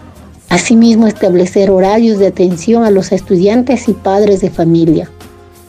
Asimismo, 0.49 1.07
establecer 1.07 1.71
horarios 1.71 2.19
de 2.19 2.29
atención 2.29 2.85
a 2.85 2.91
los 2.91 3.13
estudiantes 3.13 3.89
y 3.89 3.93
padres 3.93 4.41
de 4.41 4.51
familia. 4.51 5.11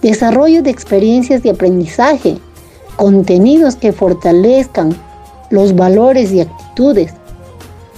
Desarrollo 0.02 0.62
de 0.62 0.70
experiencias 0.70 1.42
de 1.44 1.50
aprendizaje, 1.50 2.38
contenidos 2.96 3.76
que 3.76 3.92
fortalezcan 3.92 4.96
los 5.50 5.76
valores 5.76 6.32
y 6.32 6.42
actitudes. 6.42 7.14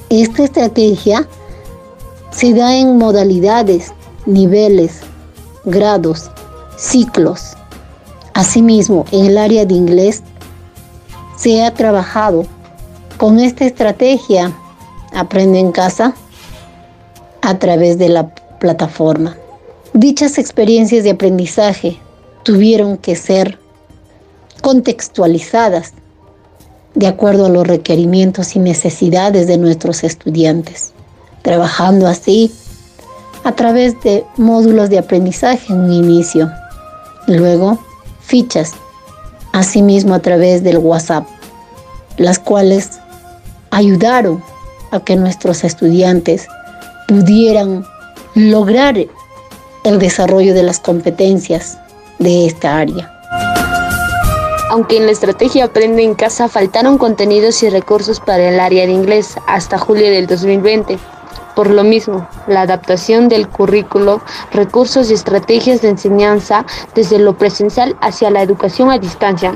Esta 0.10 0.44
estrategia 0.44 1.28
se 2.32 2.54
da 2.54 2.76
en 2.76 2.98
modalidades, 2.98 3.94
niveles, 4.26 5.02
grados, 5.66 6.32
ciclos. 6.78 7.58
Asimismo, 8.34 9.06
en 9.12 9.26
el 9.26 9.38
área 9.38 9.66
de 9.66 9.74
inglés 9.74 10.24
se 11.38 11.64
ha 11.64 11.74
trabajado 11.74 12.46
con 13.18 13.40
esta 13.40 13.66
estrategia 13.66 14.54
Aprende 15.14 15.60
en 15.60 15.72
casa 15.72 16.14
a 17.42 17.60
través 17.60 17.98
de 17.98 18.10
la 18.10 18.30
plataforma. 18.60 19.38
Dichas 19.94 20.38
experiencias 20.38 21.04
de 21.04 21.12
aprendizaje 21.12 21.98
tuvieron 22.44 22.98
que 22.98 23.16
ser 23.16 23.58
contextualizadas 24.62 25.94
de 26.96 27.08
acuerdo 27.08 27.46
a 27.46 27.50
los 27.50 27.66
requerimientos 27.68 28.56
y 28.56 28.60
necesidades 28.60 29.48
de 29.48 29.58
nuestros 29.58 30.04
estudiantes, 30.04 30.94
trabajando 31.42 32.08
así 32.08 32.52
a 33.44 33.54
través 33.54 34.00
de 34.02 34.26
módulos 34.38 34.90
de 34.90 35.00
aprendizaje 35.00 35.72
en 35.72 35.80
un 35.80 35.94
inicio, 35.94 36.52
luego 37.28 37.80
fichas 38.20 38.74
asimismo 39.54 40.14
a 40.14 40.20
través 40.20 40.64
del 40.64 40.78
WhatsApp, 40.78 41.26
las 42.18 42.38
cuales 42.38 43.00
ayudaron 43.72 44.44
a 44.92 45.00
que 45.00 45.16
nuestros 45.16 45.64
estudiantes 45.64 46.48
pudieran 47.10 47.84
lograr 48.36 48.96
el 49.84 49.98
desarrollo 49.98 50.54
de 50.54 50.62
las 50.62 50.80
competencias 50.80 51.80
de 52.20 52.46
esta 52.46 52.78
área. 52.78 53.12
Aunque 54.70 54.98
en 54.98 55.08
la 55.08 55.12
estrategia 55.12 55.66
Aprende 55.66 56.04
en 56.04 56.14
Casa 56.14 56.48
faltaron 56.48 57.00
contenidos 57.00 57.64
y 57.64 57.70
recursos 57.70 58.20
para 58.20 58.50
el 58.50 58.60
área 58.60 58.86
de 58.86 58.92
inglés 58.92 59.36
hasta 59.48 59.80
julio 59.80 60.06
del 60.12 60.28
2020. 60.28 61.00
Por 61.56 61.72
lo 61.72 61.84
mismo, 61.84 62.28
la 62.48 62.62
adaptación 62.62 63.28
del 63.28 63.50
currículo, 63.50 64.22
recursos 64.54 65.10
y 65.10 65.16
estrategias 65.16 65.82
de 65.82 65.90
enseñanza 65.90 66.64
desde 66.94 67.18
lo 67.18 67.36
presencial 67.36 67.98
hacia 68.02 68.30
la 68.30 68.44
educación 68.44 68.92
a 68.92 69.00
distancia 69.00 69.54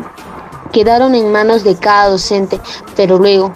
quedaron 0.72 1.14
en 1.14 1.32
manos 1.32 1.64
de 1.64 1.76
cada 1.76 2.10
docente, 2.10 2.60
pero 2.96 3.20
luego, 3.20 3.54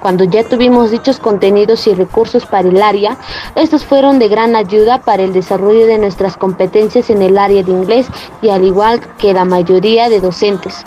cuando 0.00 0.24
ya 0.24 0.44
tuvimos 0.44 0.90
dichos 0.90 1.18
contenidos 1.18 1.86
y 1.86 1.94
recursos 1.94 2.46
para 2.46 2.68
el 2.68 2.82
área, 2.82 3.16
estos 3.54 3.84
fueron 3.84 4.18
de 4.18 4.28
gran 4.28 4.56
ayuda 4.56 5.02
para 5.02 5.22
el 5.22 5.32
desarrollo 5.32 5.86
de 5.86 5.98
nuestras 5.98 6.36
competencias 6.36 7.10
en 7.10 7.22
el 7.22 7.38
área 7.38 7.62
de 7.62 7.70
inglés 7.70 8.06
y 8.42 8.50
al 8.50 8.64
igual 8.64 9.00
que 9.18 9.32
la 9.32 9.44
mayoría 9.44 10.08
de 10.08 10.20
docentes. 10.20 10.84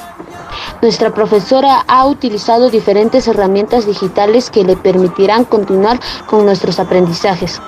Nuestra 0.81 1.13
profesora 1.13 1.83
ha 1.87 2.05
utilizado 2.07 2.69
diferentes 2.69 3.27
herramientas 3.27 3.85
digitales 3.85 4.49
que 4.49 4.63
le 4.63 4.75
permitirán 4.75 5.45
continuar 5.45 5.99
con 6.25 6.45
nuestros 6.45 6.79
aprendizajes. 6.79 7.61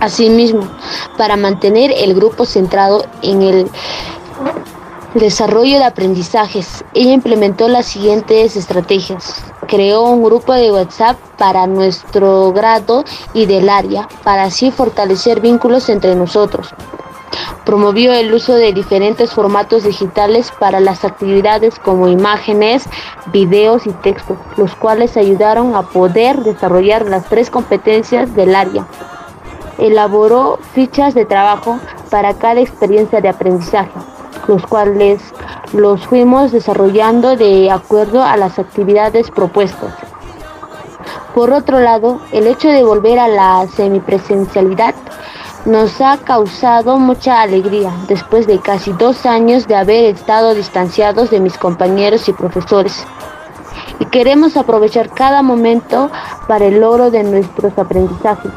Asimismo, 0.00 0.66
para 1.18 1.36
mantener 1.36 1.92
el 1.94 2.14
grupo 2.14 2.46
centrado 2.46 3.04
en 3.20 3.42
el 3.42 3.70
desarrollo 5.14 5.78
de 5.78 5.84
aprendizajes, 5.84 6.84
ella 6.94 7.12
implementó 7.12 7.68
las 7.68 7.86
siguientes 7.86 8.56
estrategias. 8.56 9.42
Creó 9.70 10.02
un 10.02 10.24
grupo 10.24 10.52
de 10.52 10.72
WhatsApp 10.72 11.16
para 11.38 11.68
nuestro 11.68 12.52
grado 12.52 13.04
y 13.34 13.46
del 13.46 13.68
área, 13.68 14.08
para 14.24 14.42
así 14.42 14.72
fortalecer 14.72 15.40
vínculos 15.40 15.88
entre 15.88 16.16
nosotros. 16.16 16.74
Promovió 17.64 18.12
el 18.12 18.34
uso 18.34 18.54
de 18.54 18.72
diferentes 18.72 19.30
formatos 19.30 19.84
digitales 19.84 20.50
para 20.58 20.80
las 20.80 21.04
actividades 21.04 21.78
como 21.78 22.08
imágenes, 22.08 22.82
videos 23.32 23.86
y 23.86 23.90
textos, 23.90 24.38
los 24.56 24.74
cuales 24.74 25.16
ayudaron 25.16 25.76
a 25.76 25.82
poder 25.82 26.40
desarrollar 26.42 27.06
las 27.06 27.26
tres 27.26 27.48
competencias 27.48 28.34
del 28.34 28.56
área. 28.56 28.88
Elaboró 29.78 30.58
fichas 30.72 31.14
de 31.14 31.26
trabajo 31.26 31.78
para 32.10 32.34
cada 32.34 32.60
experiencia 32.60 33.20
de 33.20 33.28
aprendizaje, 33.28 34.00
los 34.50 34.66
cuales 34.66 35.22
los 35.72 36.04
fuimos 36.06 36.50
desarrollando 36.50 37.36
de 37.36 37.70
acuerdo 37.70 38.24
a 38.24 38.36
las 38.36 38.58
actividades 38.58 39.30
propuestas. 39.30 39.94
Por 41.36 41.52
otro 41.52 41.78
lado, 41.78 42.20
el 42.32 42.48
hecho 42.48 42.68
de 42.68 42.82
volver 42.82 43.20
a 43.20 43.28
la 43.28 43.68
semipresencialidad 43.68 44.96
nos 45.66 46.00
ha 46.00 46.16
causado 46.16 46.98
mucha 46.98 47.42
alegría 47.42 47.92
después 48.08 48.48
de 48.48 48.58
casi 48.58 48.92
dos 48.92 49.24
años 49.24 49.68
de 49.68 49.76
haber 49.76 50.16
estado 50.16 50.52
distanciados 50.52 51.30
de 51.30 51.38
mis 51.38 51.56
compañeros 51.56 52.28
y 52.28 52.32
profesores. 52.32 53.06
Y 54.00 54.06
queremos 54.06 54.56
aprovechar 54.56 55.10
cada 55.10 55.42
momento 55.42 56.10
para 56.48 56.64
el 56.64 56.80
logro 56.80 57.12
de 57.12 57.22
nuestros 57.22 57.78
aprendizajes 57.78 58.50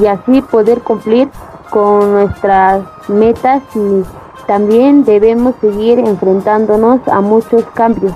y 0.00 0.06
así 0.06 0.42
poder 0.42 0.80
cumplir 0.80 1.28
con 1.70 2.12
nuestras 2.12 2.82
metas 3.08 3.62
y 3.76 4.02
también 4.46 5.04
debemos 5.04 5.54
seguir 5.60 5.98
enfrentándonos 5.98 7.06
a 7.08 7.20
muchos 7.20 7.64
cambios, 7.74 8.14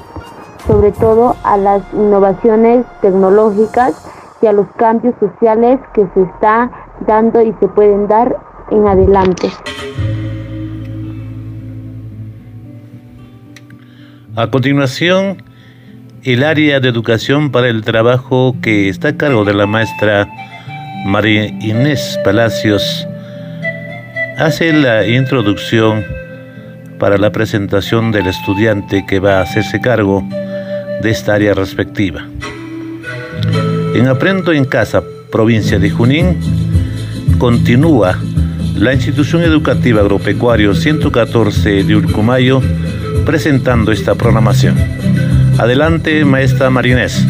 sobre 0.67 0.93
todo 0.93 1.37
a 1.45 1.57
las 1.57 1.83
innovaciones 1.93 2.85
tecnológicas 3.01 4.07
y 4.43 4.47
a 4.47 4.53
los 4.53 4.67
cambios 4.77 5.15
sociales 5.21 5.79
que 5.95 6.07
se 6.15 6.23
está 6.23 6.71
dando 7.07 7.41
y 7.41 7.55
se 7.61 7.69
pueden 7.69 8.09
dar 8.09 8.37
en 8.71 8.87
adelante. 8.87 9.51
A 14.35 14.49
continuación, 14.51 15.43
el 16.23 16.45
área 16.45 16.81
de 16.81 16.89
educación 16.89 17.51
para 17.51 17.69
el 17.69 17.85
trabajo 17.85 18.57
que 18.61 18.89
está 18.89 19.09
a 19.09 19.17
cargo 19.17 19.45
de 19.45 19.55
la 19.55 19.67
maestra 19.67 20.29
María 21.07 21.47
Inés 21.47 22.19
Palacios 22.25 23.07
hace 24.39 24.73
la 24.73 25.07
introducción 25.07 26.05
para 26.99 27.17
la 27.17 27.33
presentación 27.33 28.13
del 28.13 28.27
estudiante 28.27 29.05
que 29.07 29.19
va 29.19 29.39
a 29.39 29.43
hacerse 29.43 29.81
cargo 29.81 30.23
de 31.03 31.11
esta 31.11 31.35
área 31.35 31.55
respectiva. 31.55 32.27
En 33.95 34.09
Aprendo 34.09 34.53
en 34.53 34.67
Casa, 34.67 35.03
provincia 35.31 35.79
de 35.79 35.91
Junín, 35.91 36.39
continúa 37.39 38.19
la 38.77 38.93
institución 38.93 39.43
educativa 39.43 40.03
agropecuario 40.03 40.75
114 40.75 41.85
de 41.85 41.97
Urcumayo 41.97 42.61
presentando 43.25 43.91
esta 43.91 44.15
programación. 44.15 44.77
Adelante, 45.59 46.25
maestra 46.27 46.69
Marinés. 46.69 47.25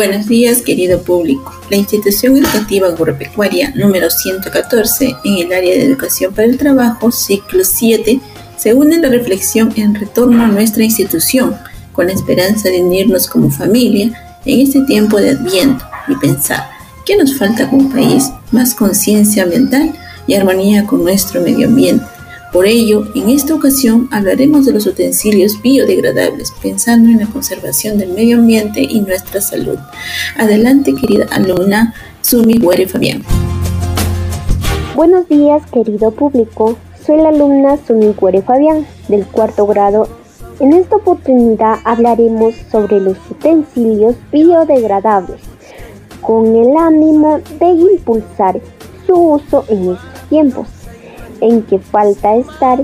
Buenos 0.00 0.28
días, 0.28 0.62
querido 0.62 1.02
público. 1.02 1.52
La 1.68 1.76
institución 1.76 2.34
educativa 2.38 2.88
agropecuaria 2.88 3.70
número 3.76 4.08
114 4.08 5.14
en 5.26 5.36
el 5.36 5.52
área 5.52 5.74
de 5.74 5.84
educación 5.84 6.32
para 6.32 6.48
el 6.48 6.56
trabajo, 6.56 7.12
ciclo 7.12 7.62
7, 7.62 8.18
se 8.56 8.72
une 8.72 8.94
en 8.94 9.02
la 9.02 9.10
reflexión 9.10 9.70
en 9.76 9.94
retorno 9.94 10.42
a 10.42 10.46
nuestra 10.46 10.84
institución, 10.84 11.54
con 11.92 12.06
la 12.06 12.14
esperanza 12.14 12.70
de 12.70 12.80
unirnos 12.80 13.26
como 13.26 13.50
familia 13.50 14.38
en 14.46 14.60
este 14.60 14.80
tiempo 14.86 15.18
de 15.20 15.32
adviento 15.32 15.84
y 16.08 16.16
pensar 16.16 16.66
¿Qué 17.04 17.18
nos 17.18 17.36
falta 17.36 17.68
como 17.68 17.90
país? 17.90 18.30
Más 18.52 18.74
conciencia 18.74 19.42
ambiental 19.42 19.92
y 20.26 20.32
armonía 20.32 20.86
con 20.86 21.04
nuestro 21.04 21.42
medio 21.42 21.68
ambiente. 21.68 22.06
Por 22.52 22.66
ello, 22.66 23.04
en 23.14 23.30
esta 23.30 23.54
ocasión 23.54 24.08
hablaremos 24.10 24.66
de 24.66 24.72
los 24.72 24.84
utensilios 24.84 25.62
biodegradables, 25.62 26.52
pensando 26.60 27.08
en 27.08 27.20
la 27.20 27.26
conservación 27.26 27.96
del 27.96 28.12
medio 28.12 28.38
ambiente 28.38 28.80
y 28.82 29.00
nuestra 29.00 29.40
salud. 29.40 29.78
Adelante, 30.36 30.92
querida 30.94 31.26
alumna 31.30 31.94
Sumi 32.22 32.54
Guere 32.54 32.88
Fabián. 32.88 33.22
Buenos 34.96 35.28
días, 35.28 35.62
querido 35.70 36.10
público. 36.10 36.76
Soy 37.06 37.18
la 37.18 37.28
alumna 37.28 37.78
Sumi 37.86 38.14
Guere 38.20 38.42
Fabián, 38.42 38.84
del 39.08 39.24
cuarto 39.26 39.66
grado. 39.68 40.08
En 40.58 40.72
esta 40.72 40.96
oportunidad 40.96 41.76
hablaremos 41.84 42.56
sobre 42.72 43.00
los 43.00 43.16
utensilios 43.30 44.16
biodegradables 44.32 45.40
con 46.20 46.56
el 46.56 46.76
ánimo 46.76 47.40
de 47.60 47.70
impulsar 47.70 48.60
su 49.06 49.14
uso 49.14 49.64
en 49.68 49.92
estos 49.92 50.28
tiempos, 50.28 50.66
en 51.40 51.62
que 51.62 51.78
falta 51.78 52.36
estar 52.36 52.82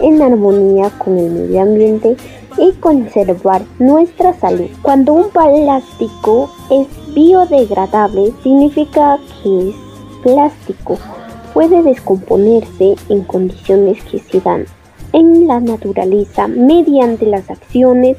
en 0.00 0.22
armonía 0.22 0.90
con 0.98 1.18
el 1.18 1.30
medio 1.30 1.62
ambiente 1.62 2.16
y 2.58 2.72
conservar 2.72 3.62
nuestra 3.78 4.32
salud. 4.34 4.68
Cuando 4.82 5.12
un 5.14 5.30
plástico 5.30 6.50
es 6.70 6.86
biodegradable, 7.14 8.32
significa 8.42 9.18
que 9.42 9.70
es 9.70 9.74
plástico. 10.22 10.98
Puede 11.52 11.82
descomponerse 11.82 12.96
en 13.08 13.22
condiciones 13.22 14.02
que 14.04 14.18
se 14.18 14.40
dan 14.40 14.66
en 15.12 15.46
la 15.46 15.60
naturaleza 15.60 16.48
mediante 16.48 17.26
las 17.26 17.48
acciones 17.48 18.16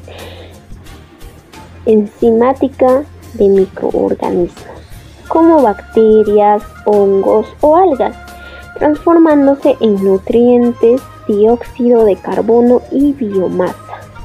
enzimáticas 1.84 3.04
de 3.34 3.48
microorganismos, 3.48 4.64
como 5.28 5.62
bacterias, 5.62 6.62
hongos 6.86 7.46
o 7.60 7.76
algas, 7.76 8.16
transformándose 8.78 9.76
en 9.80 10.02
nutrientes, 10.02 11.00
dióxido 11.28 12.04
de 12.04 12.16
carbono 12.16 12.82
y 12.90 13.12
biomasa. 13.12 13.76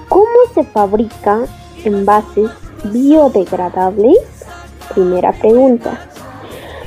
¿Cómo 0.10 0.26
se 0.54 0.64
fabrica 0.64 1.42
envases 1.84 2.50
biodegradables? 2.84 4.18
Primera 4.94 5.32
pregunta. 5.32 6.08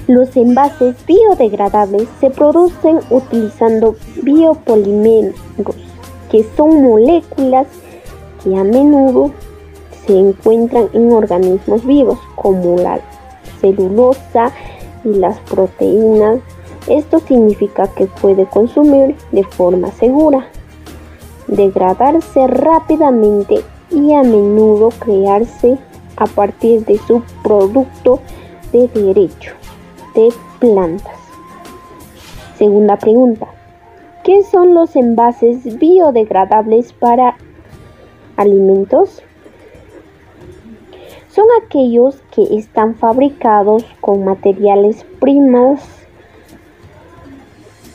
Los 0.07 0.37
envases 0.37 0.94
biodegradables 1.07 2.07
se 2.20 2.29
producen 2.29 3.00
utilizando 3.09 3.96
biopolímeros, 4.22 5.35
que 6.31 6.46
son 6.57 6.83
moléculas 6.83 7.66
que 8.42 8.55
a 8.55 8.64
menudo 8.64 9.31
se 10.07 10.18
encuentran 10.18 10.90
en 10.92 11.11
organismos 11.11 11.87
vivos 11.87 12.18
como 12.35 12.77
la 12.77 13.00
celulosa 13.61 14.53
y 15.05 15.14
las 15.14 15.38
proteínas. 15.40 16.40
Esto 16.87 17.18
significa 17.20 17.88
que 17.88 18.07
puede 18.07 18.47
consumir 18.47 19.16
de 19.33 19.42
forma 19.44 19.90
segura, 19.92 20.47
degradarse 21.47 22.47
rápidamente 22.47 23.62
y 23.90 24.12
a 24.12 24.23
menudo 24.23 24.90
crearse 24.99 25.79
a 26.16 26.27
partir 26.27 26.85
de 26.85 26.99
su 26.99 27.23
producto 27.42 28.20
de 28.73 28.88
derecho 28.88 29.53
de 30.14 30.33
plantas. 30.59 31.16
Segunda 32.59 32.97
pregunta. 32.97 33.47
¿Qué 34.23 34.42
son 34.42 34.75
los 34.75 34.94
envases 34.97 35.79
biodegradables 35.79 36.92
para 36.92 37.37
alimentos? 38.37 39.23
son 41.35 41.47
aquellos 41.64 42.23
que 42.31 42.42
están 42.57 42.94
fabricados 42.94 43.85
con 44.01 44.25
materiales 44.25 45.05
primas 45.18 45.81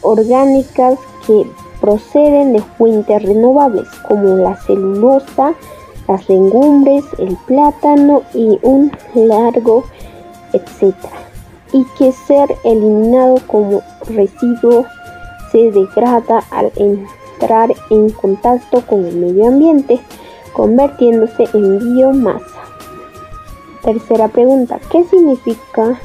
orgánicas 0.02 0.98
que 1.26 1.46
proceden 1.80 2.54
de 2.54 2.62
fuentes 2.78 3.24
renovables 3.24 3.88
como 4.08 4.38
la 4.38 4.56
celulosa, 4.56 5.54
las 6.08 6.28
legumbres, 6.28 7.06
el 7.18 7.38
plátano 7.48 8.24
y 8.34 8.60
un 8.64 8.92
largo, 9.14 9.84
etc. 10.54 10.96
Y 11.72 11.86
que 11.98 12.12
ser 12.12 12.50
eliminado 12.64 13.38
como 13.48 13.82
residuo 14.08 14.86
se 15.52 15.72
degrada 15.72 16.44
al 16.52 16.72
entrar 16.76 17.74
en 17.90 18.10
contacto 18.10 18.82
con 18.82 19.06
el 19.06 19.16
medio 19.16 19.48
ambiente, 19.48 20.00
convirtiéndose 20.54 21.48
en 21.54 21.80
biomasa. 21.80 22.60
Tercera 23.84 24.28
pregunta, 24.28 24.80
¿qué 24.92 25.04
significa 25.06 26.00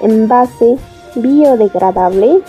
envase 0.00 0.78
biodegradable? 1.16 2.40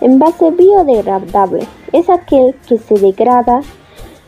Envase 0.00 0.50
biodegradable 0.50 1.66
es 1.92 2.10
aquel 2.10 2.54
que 2.68 2.76
se 2.76 2.94
degrada 2.96 3.62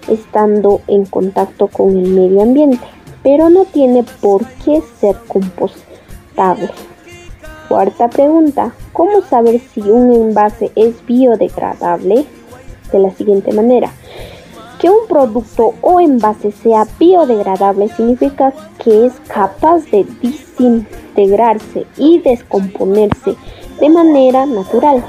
estando 0.09 0.81
en 0.87 1.05
contacto 1.05 1.69
con 1.69 1.91
el 1.91 2.09
medio 2.09 2.41
ambiente, 2.41 2.87
pero 3.23 3.51
no 3.51 3.67
tiene 3.67 4.03
por 4.23 4.47
qué 4.65 4.83
ser 4.99 5.17
compostable. 5.29 6.71
Cuarta 7.69 8.09
pregunta, 8.09 8.73
¿cómo 8.95 9.21
saber 9.21 9.61
si 9.61 9.83
un 9.83 10.11
envase 10.11 10.73
es 10.75 11.05
biodegradable? 11.05 12.25
De 12.91 12.99
la 12.99 13.11
siguiente 13.11 13.53
manera, 13.53 13.91
que 14.81 14.89
un 14.89 15.07
producto 15.07 15.75
o 15.83 16.01
envase 16.01 16.51
sea 16.51 16.87
biodegradable 16.99 17.91
significa 17.91 18.55
que 18.83 19.05
es 19.05 19.13
capaz 19.29 19.85
de 19.91 20.07
desintegrarse 20.23 21.85
y 21.99 22.21
descomponerse 22.21 23.37
de 23.81 23.91
manera 23.91 24.47
natural 24.47 25.05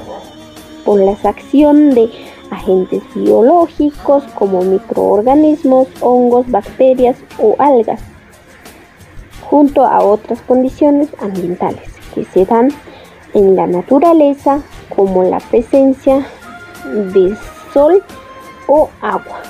por 0.84 1.00
la 1.00 1.16
acción 1.24 1.90
de 1.90 2.10
agentes 2.50 3.02
biológicos 3.14 4.24
como 4.34 4.62
microorganismos, 4.62 5.88
hongos, 6.00 6.50
bacterias 6.50 7.16
o 7.38 7.54
algas, 7.58 8.00
junto 9.48 9.84
a 9.84 10.02
otras 10.02 10.40
condiciones 10.42 11.08
ambientales 11.20 11.90
que 12.14 12.24
se 12.24 12.44
dan 12.44 12.70
en 13.34 13.56
la 13.56 13.66
naturaleza 13.66 14.62
como 14.94 15.22
la 15.22 15.38
presencia 15.38 16.26
de 17.14 17.36
sol 17.72 18.02
o 18.66 18.88
agua. 19.00 19.40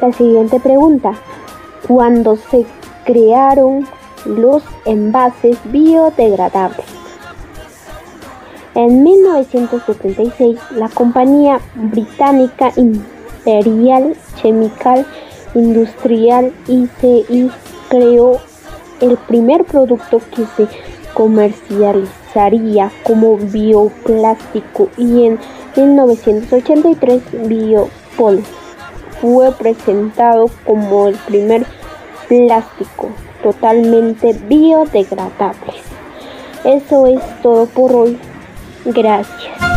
La 0.00 0.12
siguiente 0.12 0.60
pregunta. 0.60 1.14
¿Cuándo 1.86 2.36
se 2.36 2.64
crearon 3.04 3.86
los 4.24 4.62
envases 4.86 5.58
biodegradables? 5.64 7.03
En 8.74 9.04
1976, 9.04 10.58
la 10.72 10.88
compañía 10.88 11.60
británica 11.76 12.72
Imperial 12.76 14.16
Chemical 14.42 15.06
Industrial 15.54 16.52
ICI 16.66 17.50
creó 17.88 18.40
el 19.00 19.16
primer 19.16 19.64
producto 19.64 20.20
que 20.34 20.44
se 20.56 20.66
comercializaría 21.14 22.90
como 23.04 23.36
bioplástico 23.36 24.88
y 24.96 25.26
en 25.26 25.38
1983 25.76 27.22
Biopol 27.46 28.42
fue 29.20 29.52
presentado 29.52 30.46
como 30.66 31.06
el 31.06 31.14
primer 31.14 31.64
plástico 32.28 33.10
totalmente 33.40 34.32
biodegradable. 34.48 35.74
Eso 36.64 37.06
es 37.06 37.20
todo 37.40 37.66
por 37.66 37.92
hoy. 37.92 38.18
Gracias. 38.84 39.73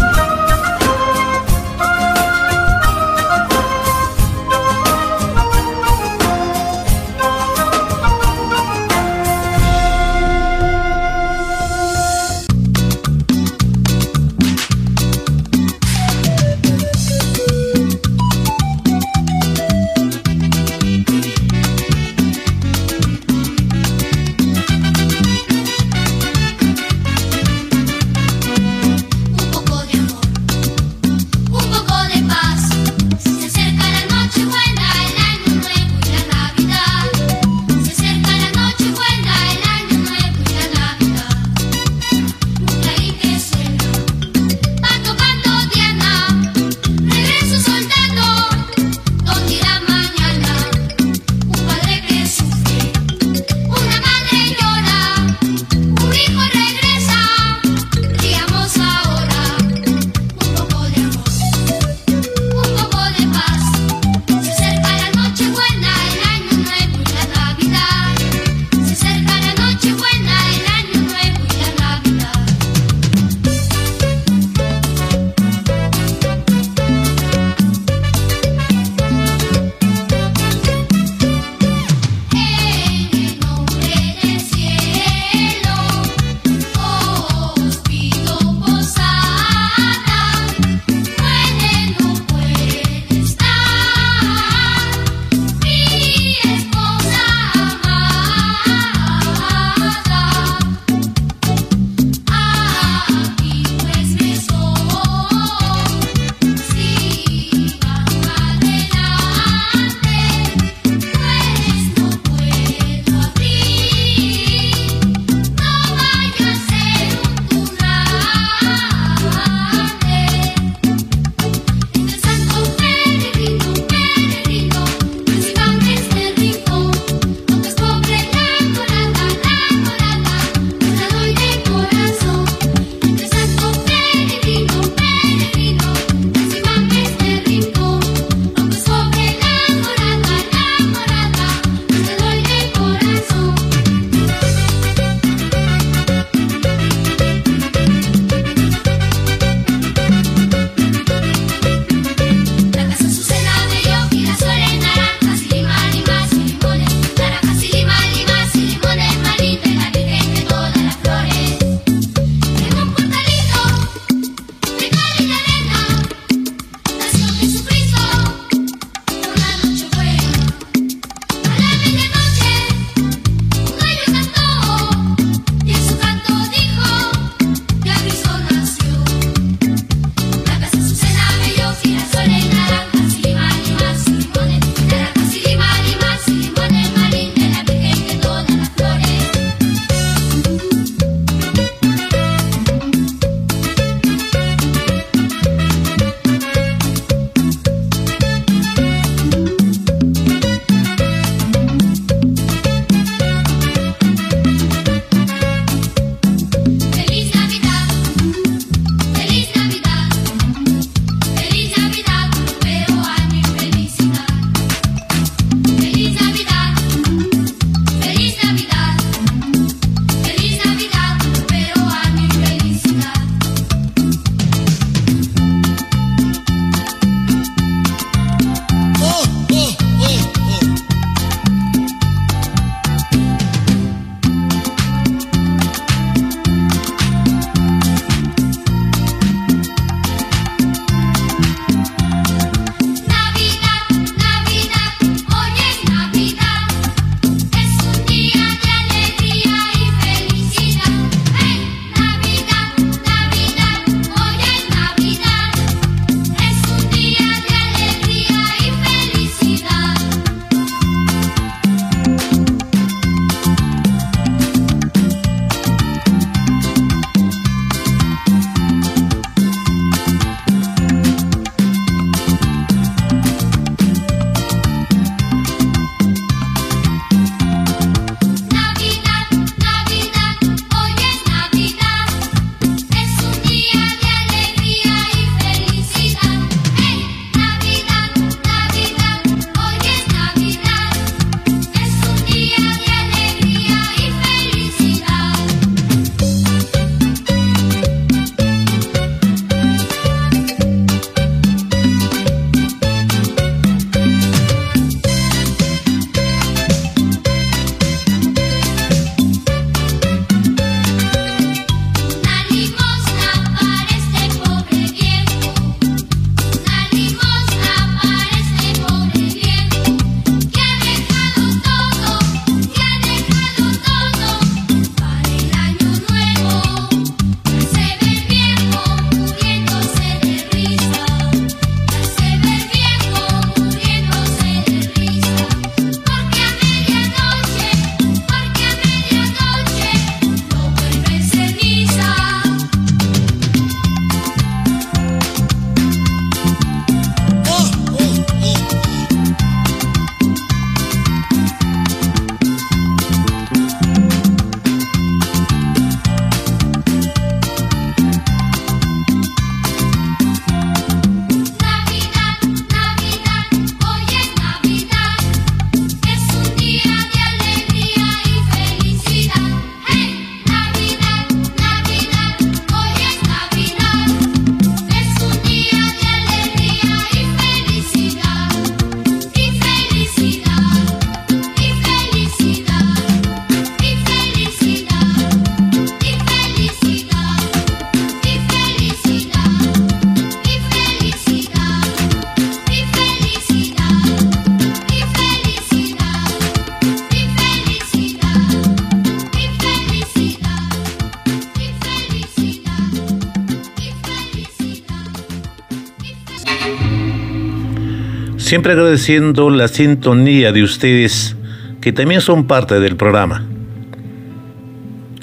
Siempre 408.47 408.71
agradeciendo 408.71 409.49
la 409.49 409.67
sintonía 409.67 410.53
de 410.53 410.63
ustedes 410.63 411.35
que 411.81 411.91
también 411.91 412.21
son 412.21 412.47
parte 412.47 412.79
del 412.79 412.95
programa. 412.95 413.45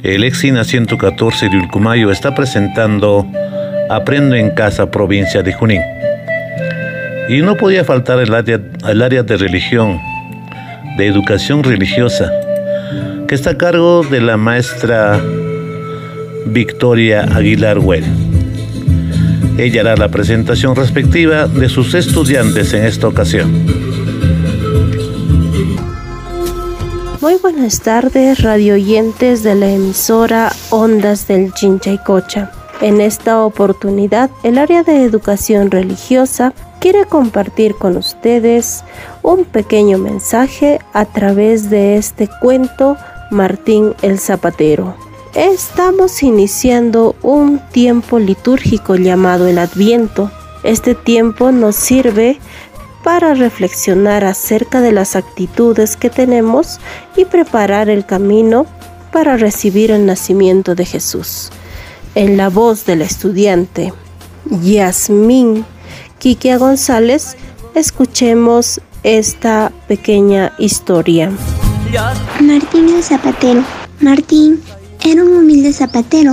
El 0.03 0.25
Exina 0.25 0.63
114 0.63 1.49
de 1.49 1.57
Ulcumayo 1.57 2.11
está 2.11 2.35
presentando 2.35 3.27
Aprendo 3.89 4.37
en 4.37 4.51
Casa, 4.51 4.91
provincia 4.91 5.43
de 5.43 5.55
Junín. 5.55 5.81
Y 7.31 7.41
no 7.41 7.57
podía 7.57 7.83
faltar 7.83 8.19
el 8.19 8.35
área, 8.35 8.61
el 8.87 9.01
área 9.01 9.23
de 9.23 9.39
religión, 9.39 9.99
de 10.99 11.07
educación 11.07 11.65
religiosa, 11.65 12.31
que 13.27 13.35
está 13.35 13.53
a 13.53 13.57
cargo 13.57 14.03
de 14.03 14.21
la 14.21 14.37
maestra 14.37 15.19
Victoria 16.45 17.23
Aguilar 17.35 17.79
Well. 17.79 18.34
Ella 19.57 19.83
hará 19.83 19.97
la 19.97 20.09
presentación 20.09 20.75
respectiva 20.75 21.47
de 21.47 21.69
sus 21.69 21.95
estudiantes 21.95 22.73
en 22.75 22.85
esta 22.85 23.07
ocasión. 23.07 23.65
Muy 27.21 27.37
buenas 27.37 27.81
tardes, 27.81 28.43
radio 28.43 28.75
oyentes 28.75 29.45
de 29.45 29.55
la 29.55 29.71
emisora 29.71 30.53
Ondas 30.71 31.29
del 31.29 31.55
Chinchaycocha. 31.55 32.51
En 32.81 33.01
esta 33.01 33.45
oportunidad, 33.45 34.29
el 34.43 34.59
área 34.59 34.83
de 34.83 35.05
educación 35.05 35.71
religiosa 35.71 36.53
quiere 36.81 37.05
compartir 37.07 37.77
con 37.77 37.97
ustedes 37.97 38.85
un 39.23 39.45
pequeño 39.45 39.99
mensaje 39.99 40.81
a 40.93 41.05
través 41.05 41.71
de 41.71 41.97
este 41.97 42.29
cuento 42.41 42.97
Martín 43.31 43.95
el 44.03 44.19
Zapatero. 44.19 45.04
Estamos 45.35 46.23
iniciando 46.23 47.17
un 47.21 47.59
tiempo 47.73 48.21
litúrgico 48.21 48.95
llamado 48.95 49.49
el 49.49 49.59
Adviento. 49.59 50.31
Este 50.63 50.95
tiempo 50.95 51.51
nos 51.51 51.75
sirve 51.75 52.39
para 53.03 53.35
reflexionar 53.35 54.25
acerca 54.25 54.81
de 54.81 54.93
las 54.93 55.17
actitudes 55.17 55.97
que 55.97 56.09
tenemos 56.09 56.79
y 57.17 57.25
preparar 57.25 57.91
el 57.91 58.07
camino 58.07 58.67
para 59.13 59.37
recibir 59.37 59.91
el 59.91 60.07
nacimiento 60.07 60.77
de 60.77 60.85
Jesús. 60.85 61.51
En 62.15 62.37
la 62.37 62.49
voz 62.49 62.87
del 62.87 63.03
estudiante 63.03 63.93
Yasmín 64.63 65.65
Quiquia 66.21 66.59
González, 66.59 67.37
escuchemos 67.75 68.81
esta 69.03 69.73
pequeña 69.89 70.53
historia. 70.59 71.33
Martín 72.41 72.89
el 72.89 73.03
Zapatero. 73.03 73.65
Martín 74.01 74.61
era 75.05 75.23
un 75.23 75.37
humilde 75.37 75.73
zapatero 75.75 76.33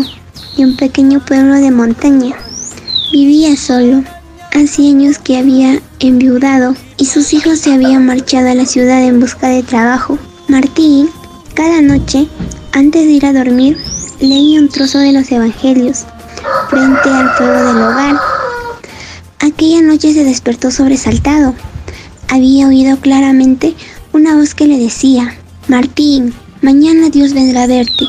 de 0.55 0.63
un 0.63 0.78
pequeño 0.78 1.24
pueblo 1.26 1.55
de 1.55 1.72
montaña. 1.72 2.36
Vivía 3.11 3.57
solo. 3.57 4.03
Hacía 4.53 4.91
años 4.91 5.17
que 5.17 5.38
había 5.38 5.82
enviudado 5.99 6.76
y 6.97 7.05
sus 7.05 7.34
hijos 7.34 7.59
se 7.59 7.74
habían 7.74 8.05
marchado 8.05 8.49
a 8.49 8.55
la 8.55 8.65
ciudad 8.65 9.03
en 9.03 9.19
busca 9.19 9.49
de 9.49 9.63
trabajo. 9.63 10.17
Martín, 10.47 11.09
cada 11.53 11.82
noche, 11.82 12.28
antes 12.72 13.05
de 13.05 13.11
ir 13.11 13.26
a 13.26 13.34
dormir, 13.34 13.78
leía 14.22 14.61
un 14.61 14.69
trozo 14.69 14.99
de 14.99 15.11
los 15.11 15.30
evangelios 15.32 16.05
frente 16.69 17.09
al 17.09 17.30
fuego 17.32 17.53
del 17.53 17.78
hogar. 17.78 18.15
Aquella 19.39 19.82
noche 19.82 20.13
se 20.13 20.24
despertó 20.24 20.72
sobresaltado. 20.72 21.55
Había 22.30 22.67
oído 22.67 22.97
claramente 22.97 23.76
una 24.13 24.36
voz 24.36 24.53
que 24.53 24.67
le 24.67 24.78
decía, 24.78 25.36
Martín, 25.67 26.34
mañana 26.62 27.09
Dios 27.09 27.34
vendrá 27.34 27.64
a 27.64 27.68
verte. 27.68 28.05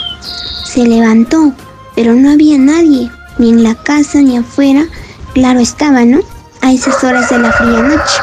Se 0.65 0.85
levantó, 0.85 1.53
pero 1.95 2.15
no 2.15 2.31
había 2.31 2.59
nadie, 2.59 3.11
ni 3.39 3.51
en 3.51 3.63
la 3.63 3.75
casa 3.75 4.21
ni 4.21 4.37
afuera. 4.37 4.87
Claro 5.35 5.61
estaba, 5.61 6.05
¿no? 6.05 6.21
A 6.61 6.73
esas 6.73 7.03
horas 7.03 7.31
de 7.31 7.39
la 7.39 7.53
fría 7.53 7.83
noche. 7.83 8.21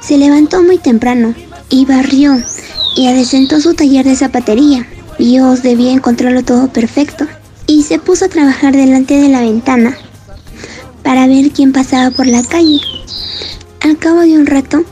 Se 0.00 0.18
levantó 0.18 0.62
muy 0.62 0.78
temprano 0.78 1.34
y 1.68 1.84
barrió 1.84 2.40
y 2.96 3.06
adecentó 3.06 3.60
su 3.60 3.74
taller 3.74 4.04
de 4.04 4.16
zapatería. 4.16 4.86
Dios 5.18 5.62
debía 5.62 5.92
encontrarlo 5.92 6.42
todo 6.42 6.68
perfecto. 6.68 7.26
Y 7.66 7.84
se 7.84 7.98
puso 7.98 8.24
a 8.24 8.28
trabajar 8.28 8.74
delante 8.74 9.14
de 9.14 9.28
la 9.28 9.42
ventana 9.42 9.96
para 11.04 11.26
ver 11.26 11.50
quién 11.52 11.72
pasaba 11.72 12.10
por 12.10 12.26
la 12.26 12.42
calle. 12.42 12.80
Al 13.80 13.96
cabo 13.96 14.20
de 14.20 14.36
un 14.36 14.46
rato, 14.46 14.84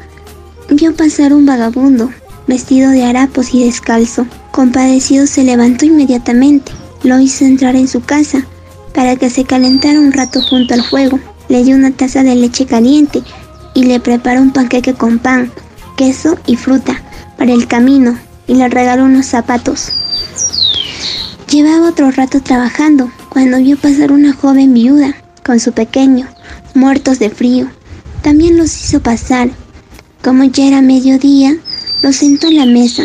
vio 0.70 0.94
pasar 0.94 1.32
un 1.32 1.44
vagabundo, 1.44 2.10
vestido 2.48 2.90
de 2.90 3.04
harapos 3.04 3.54
y 3.54 3.64
descalzo. 3.64 4.26
Compadecido 4.50 5.28
se 5.28 5.44
levantó 5.44 5.84
inmediatamente, 5.84 6.72
lo 7.04 7.20
hizo 7.20 7.44
entrar 7.44 7.76
en 7.76 7.86
su 7.86 8.00
casa 8.00 8.44
para 8.92 9.14
que 9.14 9.30
se 9.30 9.44
calentara 9.44 10.00
un 10.00 10.12
rato 10.12 10.42
junto 10.42 10.74
al 10.74 10.82
fuego. 10.82 11.20
Le 11.48 11.62
dio 11.62 11.76
una 11.76 11.92
taza 11.92 12.24
de 12.24 12.34
leche 12.34 12.66
caliente 12.66 13.22
y 13.74 13.84
le 13.84 14.00
preparó 14.00 14.42
un 14.42 14.52
panqueque 14.52 14.94
con 14.94 15.20
pan, 15.20 15.52
queso 15.96 16.36
y 16.46 16.56
fruta 16.56 17.00
para 17.36 17.52
el 17.52 17.68
camino 17.68 18.18
y 18.48 18.54
le 18.54 18.68
regaló 18.68 19.04
unos 19.04 19.26
zapatos. 19.26 19.92
Llevaba 21.50 21.88
otro 21.88 22.10
rato 22.10 22.40
trabajando 22.40 23.10
cuando 23.28 23.58
vio 23.58 23.76
pasar 23.76 24.10
una 24.10 24.32
joven 24.32 24.74
viuda 24.74 25.14
con 25.44 25.60
su 25.60 25.72
pequeño, 25.72 26.26
muertos 26.74 27.18
de 27.18 27.30
frío. 27.30 27.68
También 28.22 28.58
los 28.58 28.74
hizo 28.82 29.00
pasar. 29.00 29.48
Como 30.22 30.44
ya 30.44 30.66
era 30.66 30.82
mediodía, 30.82 31.56
los 32.02 32.16
sentó 32.16 32.48
en 32.48 32.56
la 32.56 32.66
mesa 32.66 33.04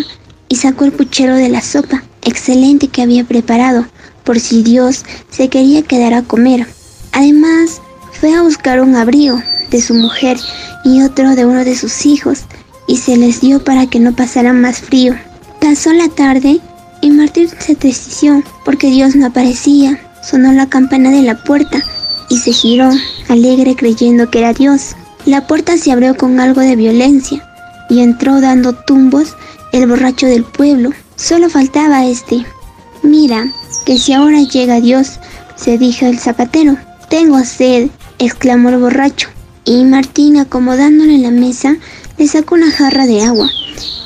y 0.50 0.56
sacó 0.56 0.86
el 0.86 0.92
puchero 0.92 1.36
de 1.36 1.50
la 1.50 1.62
sopa 1.62 2.04
excelente 2.22 2.88
que 2.88 3.02
había 3.02 3.24
preparado 3.24 3.86
por 4.24 4.40
si 4.40 4.64
Dios 4.64 5.04
se 5.30 5.50
quería 5.50 5.82
quedar 5.82 6.14
a 6.14 6.22
comer. 6.22 6.68
Además, 7.12 7.82
fue 8.12 8.34
a 8.34 8.42
buscar 8.42 8.82
un 8.82 8.96
abrigo 8.96 9.42
de 9.70 9.82
su 9.82 9.94
mujer 9.94 10.38
y 10.86 11.02
otro 11.02 11.36
de 11.36 11.46
uno 11.46 11.66
de 11.66 11.76
sus 11.76 12.06
hijos 12.06 12.44
y 12.88 12.98
se 12.98 13.18
les 13.18 13.42
dio 13.42 13.64
para 13.64 13.88
que 13.88 14.00
no 14.00 14.16
pasaran 14.16 14.62
más 14.62 14.80
frío. 14.80 15.16
Pasó 15.60 15.92
la 15.94 16.10
tarde 16.10 16.60
y 17.02 17.10
Martín 17.10 17.50
se 17.60 17.76
tristció 17.76 18.44
porque 18.64 18.88
Dios 18.88 19.16
no 19.16 19.28
aparecía. 19.28 20.00
Sonó 20.24 20.54
la 20.54 20.68
campana 20.68 21.12
de 21.12 21.22
la 21.22 21.44
puerta 21.44 21.84
y 22.30 22.38
se 22.38 22.54
giró, 22.54 22.90
alegre 23.28 23.76
creyendo 23.76 24.30
que 24.30 24.40
era 24.40 24.54
Dios. 24.54 24.96
La 25.26 25.48
puerta 25.48 25.78
se 25.78 25.92
abrió 25.92 26.16
con 26.16 26.40
algo 26.40 26.62
de 26.62 26.76
violencia 26.76 27.53
y 27.94 28.02
entró 28.02 28.42
dando 28.42 28.74
tumbos 28.74 29.36
el 29.72 29.86
borracho 29.86 30.26
del 30.26 30.44
pueblo. 30.44 30.90
Solo 31.16 31.48
faltaba 31.48 32.08
este. 32.08 32.44
Mira, 33.04 33.54
que 33.86 34.00
si 34.00 34.14
ahora 34.14 34.42
llega 34.42 34.82
Dios, 34.82 35.20
se 35.56 35.78
dijo 35.78 36.08
el 36.08 36.18
zapatero. 36.18 36.76
Tengo 37.12 37.44
sed, 37.44 37.92
exclamó 38.18 38.70
el 38.70 38.80
borracho. 38.80 39.30
Y 39.64 39.86
Martín, 39.86 40.38
acomodándole 40.38 41.20
la 41.20 41.30
mesa, 41.30 41.78
le 42.18 42.28
sacó 42.28 42.56
una 42.56 42.72
jarra 42.72 43.06
de 43.06 43.22
agua 43.22 43.52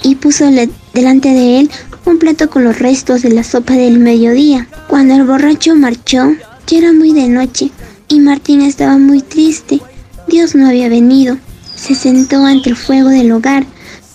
y 0.04 0.16
puso 0.16 0.46
delante 0.94 1.30
de 1.30 1.60
él 1.62 1.72
un 2.04 2.20
plato 2.20 2.50
con 2.50 2.66
los 2.66 2.80
restos 2.80 3.22
de 3.22 3.30
la 3.30 3.44
sopa 3.44 3.74
del 3.74 4.00
mediodía. 4.00 4.68
Cuando 4.90 5.16
el 5.16 5.24
borracho 5.24 5.76
marchó, 5.76 6.36
ya 6.68 6.78
era 6.78 6.92
muy 6.92 7.14
de 7.14 7.30
noche 7.30 7.72
y 8.10 8.20
Martín 8.20 8.62
estaba 8.62 8.98
muy 8.98 9.22
triste. 9.22 9.80
Dios 10.28 10.56
no 10.56 10.68
había 10.68 10.90
venido. 10.90 11.38
Se 11.76 11.96
sentó 11.96 12.46
ante 12.46 12.70
el 12.70 12.76
fuego 12.76 13.10
del 13.10 13.32
hogar 13.32 13.66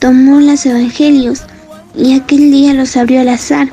tomó 0.02 0.40
los 0.40 0.66
evangelios 0.66 1.42
y 1.96 2.14
aquel 2.14 2.50
día 2.50 2.74
los 2.74 2.96
abrió 2.96 3.20
al 3.20 3.28
azar 3.28 3.72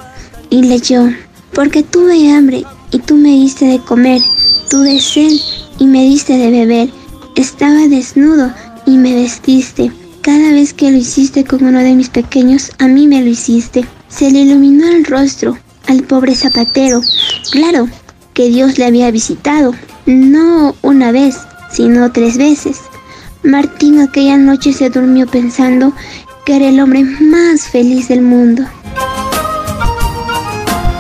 y 0.51 0.61
leyó, 0.61 1.09
porque 1.53 1.81
tuve 1.81 2.31
hambre 2.31 2.65
y 2.91 2.99
tú 2.99 3.15
me 3.15 3.29
diste 3.29 3.65
de 3.65 3.79
comer, 3.79 4.21
tuve 4.69 4.99
sed 5.01 5.31
y 5.79 5.87
me 5.87 6.03
diste 6.03 6.37
de 6.37 6.51
beber, 6.51 6.91
estaba 7.35 7.87
desnudo 7.87 8.53
y 8.85 8.97
me 8.97 9.15
vestiste. 9.15 9.91
Cada 10.21 10.51
vez 10.51 10.75
que 10.75 10.91
lo 10.91 10.97
hiciste 10.97 11.45
con 11.45 11.63
uno 11.63 11.79
de 11.79 11.95
mis 11.95 12.09
pequeños, 12.09 12.73
a 12.77 12.87
mí 12.87 13.07
me 13.07 13.23
lo 13.23 13.29
hiciste. 13.31 13.83
Se 14.07 14.29
le 14.29 14.41
iluminó 14.41 14.87
el 14.87 15.05
rostro 15.05 15.57
al 15.87 16.03
pobre 16.03 16.35
zapatero. 16.35 17.01
Claro 17.51 17.89
que 18.35 18.49
Dios 18.49 18.77
le 18.77 18.85
había 18.85 19.09
visitado, 19.09 19.73
no 20.05 20.75
una 20.83 21.11
vez, 21.11 21.37
sino 21.71 22.11
tres 22.11 22.37
veces. 22.37 22.81
Martín 23.43 23.99
aquella 23.99 24.37
noche 24.37 24.73
se 24.73 24.89
durmió 24.89 25.25
pensando 25.25 25.93
que 26.45 26.57
era 26.57 26.69
el 26.69 26.79
hombre 26.79 27.03
más 27.03 27.67
feliz 27.67 28.09
del 28.09 28.21
mundo. 28.21 28.63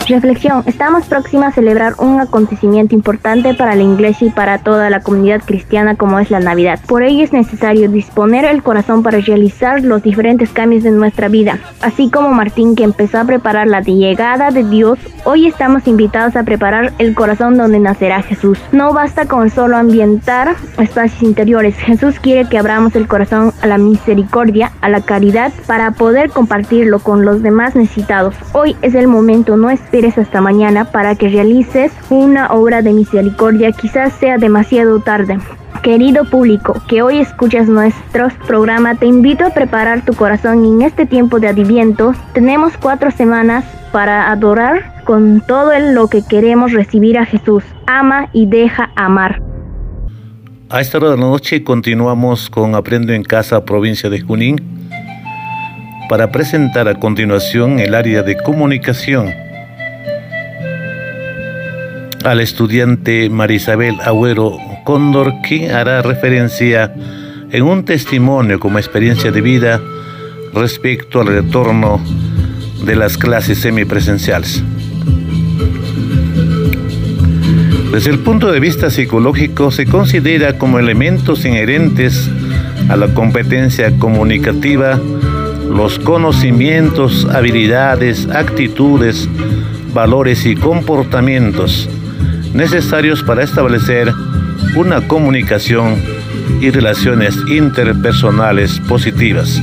Reflexión. 0.09 0.63
Estamos 0.65 1.05
próximos 1.05 1.45
a 1.45 1.51
celebrar 1.51 1.93
un 1.99 2.19
acontecimiento 2.19 2.95
importante 2.95 3.53
para 3.53 3.75
la 3.75 3.83
iglesia 3.83 4.29
y 4.29 4.31
para 4.31 4.57
toda 4.57 4.89
la 4.89 5.01
comunidad 5.01 5.43
cristiana 5.45 5.95
como 5.95 6.17
es 6.17 6.31
la 6.31 6.39
Navidad. 6.39 6.79
Por 6.87 7.03
ello 7.03 7.23
es 7.23 7.31
necesario 7.31 7.87
disponer 7.89 8.43
el 8.45 8.63
corazón 8.63 9.03
para 9.03 9.19
realizar 9.19 9.83
los 9.83 10.01
diferentes 10.01 10.49
cambios 10.49 10.81
de 10.81 10.89
nuestra 10.89 11.27
vida. 11.27 11.59
Así 11.81 12.09
como 12.09 12.31
Martín 12.31 12.75
que 12.75 12.85
empezó 12.85 13.19
a 13.19 13.25
preparar 13.25 13.67
la 13.67 13.81
llegada 13.81 14.49
de 14.49 14.63
Dios, 14.63 14.97
hoy 15.25 15.45
estamos 15.45 15.87
invitados 15.87 16.35
a 16.35 16.43
preparar 16.43 16.91
el 16.97 17.13
corazón 17.13 17.55
donde 17.55 17.79
nacerá 17.79 18.23
Jesús. 18.23 18.57
No 18.71 18.93
basta 18.93 19.27
con 19.27 19.51
solo 19.51 19.77
ambientar 19.77 20.55
espacios 20.79 21.21
interiores. 21.21 21.75
Jesús 21.75 22.19
quiere 22.19 22.49
que 22.49 22.57
abramos 22.57 22.95
el 22.95 23.07
corazón 23.07 23.53
a 23.61 23.67
la 23.67 23.77
misericordia, 23.77 24.71
a 24.81 24.89
la 24.89 25.01
caridad, 25.01 25.51
para 25.67 25.91
poder 25.91 26.31
compartirlo 26.31 26.97
con 26.97 27.25
los 27.25 27.43
demás 27.43 27.75
necesitados. 27.75 28.33
Hoy 28.53 28.75
es 28.81 28.95
el 28.95 29.07
momento, 29.07 29.55
no 29.55 29.69
esperes 29.69 29.98
hasta 30.05 30.39
mañana 30.39 30.85
para 30.85 31.15
que 31.15 31.27
realices 31.27 31.91
una 32.09 32.47
obra 32.47 32.81
de 32.81 32.93
misericordia. 32.93 33.71
Quizás 33.73 34.13
sea 34.13 34.37
demasiado 34.37 34.99
tarde. 35.01 35.37
Querido 35.83 36.25
público 36.25 36.81
que 36.87 37.01
hoy 37.01 37.19
escuchas 37.19 37.67
nuestro 37.67 38.29
programa, 38.47 38.95
te 38.95 39.05
invito 39.05 39.45
a 39.45 39.49
preparar 39.49 40.05
tu 40.05 40.13
corazón 40.13 40.63
en 40.65 40.81
este 40.81 41.05
tiempo 41.05 41.39
de 41.39 41.49
advientos. 41.49 42.15
Tenemos 42.33 42.73
cuatro 42.77 43.11
semanas 43.11 43.65
para 43.91 44.31
adorar 44.31 45.03
con 45.03 45.41
todo 45.41 45.77
lo 45.79 46.07
que 46.07 46.21
queremos 46.25 46.71
recibir 46.71 47.17
a 47.17 47.25
Jesús. 47.25 47.63
Ama 47.85 48.29
y 48.31 48.45
deja 48.45 48.91
amar. 48.95 49.41
A 50.69 50.81
esta 50.81 50.97
hora 50.97 51.09
de 51.09 51.17
la 51.17 51.23
noche 51.23 51.63
continuamos 51.63 52.49
con 52.49 52.75
Aprendo 52.75 53.11
en 53.11 53.23
Casa, 53.23 53.65
provincia 53.65 54.09
de 54.09 54.21
Junín, 54.21 54.57
para 56.07 56.31
presentar 56.31 56.87
a 56.87 56.95
continuación 56.95 57.79
el 57.79 57.95
área 57.95 58.23
de 58.23 58.37
comunicación 58.37 59.48
al 62.29 62.41
estudiante 62.41 63.27
Marisabel 63.27 63.99
Agüero 64.01 64.55
Cóndor, 64.83 65.33
quien 65.41 65.71
hará 65.71 66.03
referencia 66.03 66.93
en 67.49 67.63
un 67.63 67.85
testimonio 67.85 68.59
como 68.59 68.77
experiencia 68.77 69.31
de 69.31 69.41
vida 69.41 69.81
respecto 70.53 71.21
al 71.21 71.27
retorno 71.27 71.99
de 72.85 72.95
las 72.95 73.17
clases 73.17 73.57
semipresenciales. 73.57 74.61
Desde 77.91 78.11
el 78.11 78.19
punto 78.19 78.51
de 78.51 78.59
vista 78.59 78.91
psicológico 78.91 79.71
se 79.71 79.87
considera 79.87 80.59
como 80.59 80.77
elementos 80.77 81.43
inherentes 81.45 82.29
a 82.89 82.95
la 82.95 83.07
competencia 83.15 83.97
comunicativa 83.97 85.01
los 85.67 85.97
conocimientos, 85.97 87.25
habilidades, 87.25 88.27
actitudes, 88.27 89.27
valores 89.95 90.45
y 90.45 90.55
comportamientos 90.55 91.89
necesarios 92.53 93.23
para 93.23 93.43
establecer 93.43 94.11
una 94.75 95.07
comunicación 95.07 96.01
y 96.61 96.69
relaciones 96.71 97.35
interpersonales 97.47 98.79
positivas. 98.81 99.61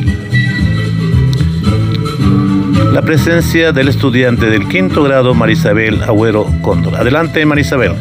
La 2.93 3.03
presencia 3.03 3.72
del 3.72 3.89
estudiante 3.89 4.47
del 4.47 4.68
quinto 4.68 5.03
grado 5.03 5.34
Marisabel 5.34 6.03
Agüero 6.03 6.47
Cóndor. 6.62 6.97
Adelante 6.97 7.45
Marisabel. 7.45 7.93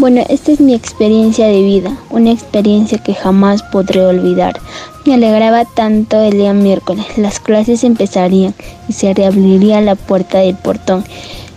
Bueno, 0.00 0.24
esta 0.30 0.50
es 0.50 0.60
mi 0.60 0.72
experiencia 0.72 1.46
de 1.48 1.60
vida, 1.60 1.94
una 2.08 2.30
experiencia 2.30 2.96
que 2.96 3.12
jamás 3.12 3.62
podré 3.62 4.00
olvidar. 4.06 4.58
Me 5.04 5.12
alegraba 5.12 5.66
tanto 5.66 6.18
el 6.18 6.38
día 6.38 6.54
miércoles. 6.54 7.04
Las 7.18 7.38
clases 7.38 7.84
empezarían 7.84 8.54
y 8.88 8.94
se 8.94 9.12
reabriría 9.12 9.82
la 9.82 9.96
puerta 9.96 10.38
del 10.38 10.56
portón. 10.56 11.04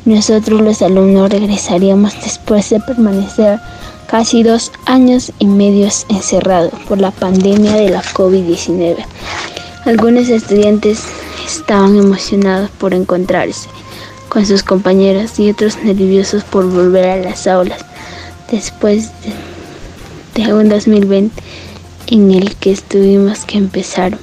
Nosotros 0.03 0.59
los 0.59 0.81
alumnos 0.81 1.29
regresaríamos 1.29 2.15
después 2.21 2.69
de 2.69 2.81
permanecer 2.81 3.61
casi 4.07 4.43
dos 4.43 4.73
años 4.87 5.31
y 5.39 5.45
medio 5.45 5.87
encerrados 6.09 6.73
por 6.89 6.99
la 6.99 7.11
pandemia 7.11 7.75
de 7.75 7.91
la 7.91 8.03
COVID-19. 8.03 9.05
Algunos 9.85 10.27
estudiantes 10.27 11.05
estaban 11.47 11.95
emocionados 11.95 12.69
por 12.71 12.93
encontrarse 12.93 13.69
con 14.27 14.45
sus 14.45 14.63
compañeros 14.63 15.39
y 15.39 15.49
otros 15.49 15.77
nerviosos 15.81 16.43
por 16.43 16.69
volver 16.69 17.05
a 17.05 17.15
las 17.15 17.47
aulas 17.47 17.85
después 18.53 19.09
de, 20.35 20.53
un 20.53 20.69
2020 20.69 21.41
en 22.07 22.31
el 22.31 22.55
que 22.55 22.71
estuvimos 22.71 23.45
que 23.45 23.57
empezar 23.57 24.19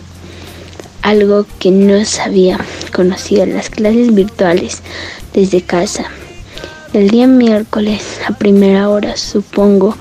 algo 1.03 1.47
que 1.59 1.73
no 1.73 2.05
sabía, 2.05 2.59
conocía 2.95 3.45
las 3.47 3.71
clases 3.71 4.15
virtuales 4.15 4.83
desde 5.35 5.63
casa. 5.63 6.05
El 6.93 7.11
día 7.11 7.27
miércoles 7.27 8.21
a 8.29 8.35
primera 8.35 8.89
hora, 8.89 9.17
supongo, 9.17 9.97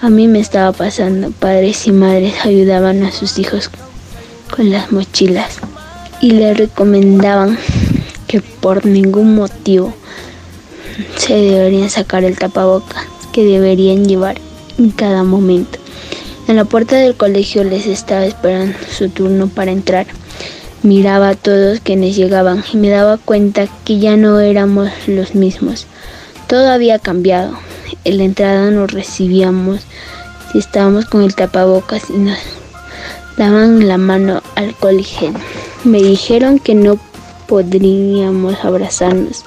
a 0.00 0.10
mí 0.10 0.26
me 0.26 0.40
estaba 0.40 0.72
pasando. 0.72 1.30
Padres 1.30 1.86
y 1.86 1.92
madres 1.92 2.34
ayudaban 2.44 3.04
a 3.04 3.12
sus 3.12 3.38
hijos 3.38 3.70
con 4.50 4.70
las 4.72 4.90
mochilas 4.90 5.58
y 6.20 6.32
le 6.32 6.52
recomendaban 6.54 7.56
que 8.26 8.40
por 8.40 8.86
ningún 8.86 9.36
motivo 9.36 9.94
se 11.16 11.34
deberían 11.34 11.90
sacar 11.90 12.24
el 12.24 12.36
tapabocas 12.36 13.17
deberían 13.44 14.06
llevar 14.06 14.40
en 14.78 14.90
cada 14.90 15.24
momento. 15.24 15.78
En 16.48 16.56
la 16.56 16.64
puerta 16.64 16.96
del 16.96 17.14
colegio 17.14 17.62
les 17.64 17.86
estaba 17.86 18.24
esperando 18.24 18.76
su 18.90 19.10
turno 19.10 19.48
para 19.48 19.70
entrar. 19.70 20.06
Miraba 20.82 21.30
a 21.30 21.34
todos 21.34 21.80
quienes 21.80 22.16
llegaban 22.16 22.64
y 22.72 22.76
me 22.76 22.88
daba 22.88 23.18
cuenta 23.18 23.68
que 23.84 23.98
ya 23.98 24.16
no 24.16 24.40
éramos 24.40 24.90
los 25.06 25.34
mismos. 25.34 25.86
Todo 26.46 26.70
había 26.70 26.98
cambiado. 26.98 27.58
En 28.04 28.18
la 28.18 28.24
entrada 28.24 28.70
nos 28.70 28.90
recibíamos 28.92 29.80
si 30.52 30.58
estábamos 30.58 31.04
con 31.04 31.22
el 31.22 31.34
tapabocas 31.34 32.08
y 32.08 32.14
nos 32.14 32.38
daban 33.36 33.86
la 33.86 33.98
mano 33.98 34.42
al 34.54 34.74
colegio. 34.74 35.32
Me 35.84 36.02
dijeron 36.02 36.58
que 36.58 36.74
no 36.74 36.98
podríamos 37.46 38.64
abrazarnos 38.64 39.44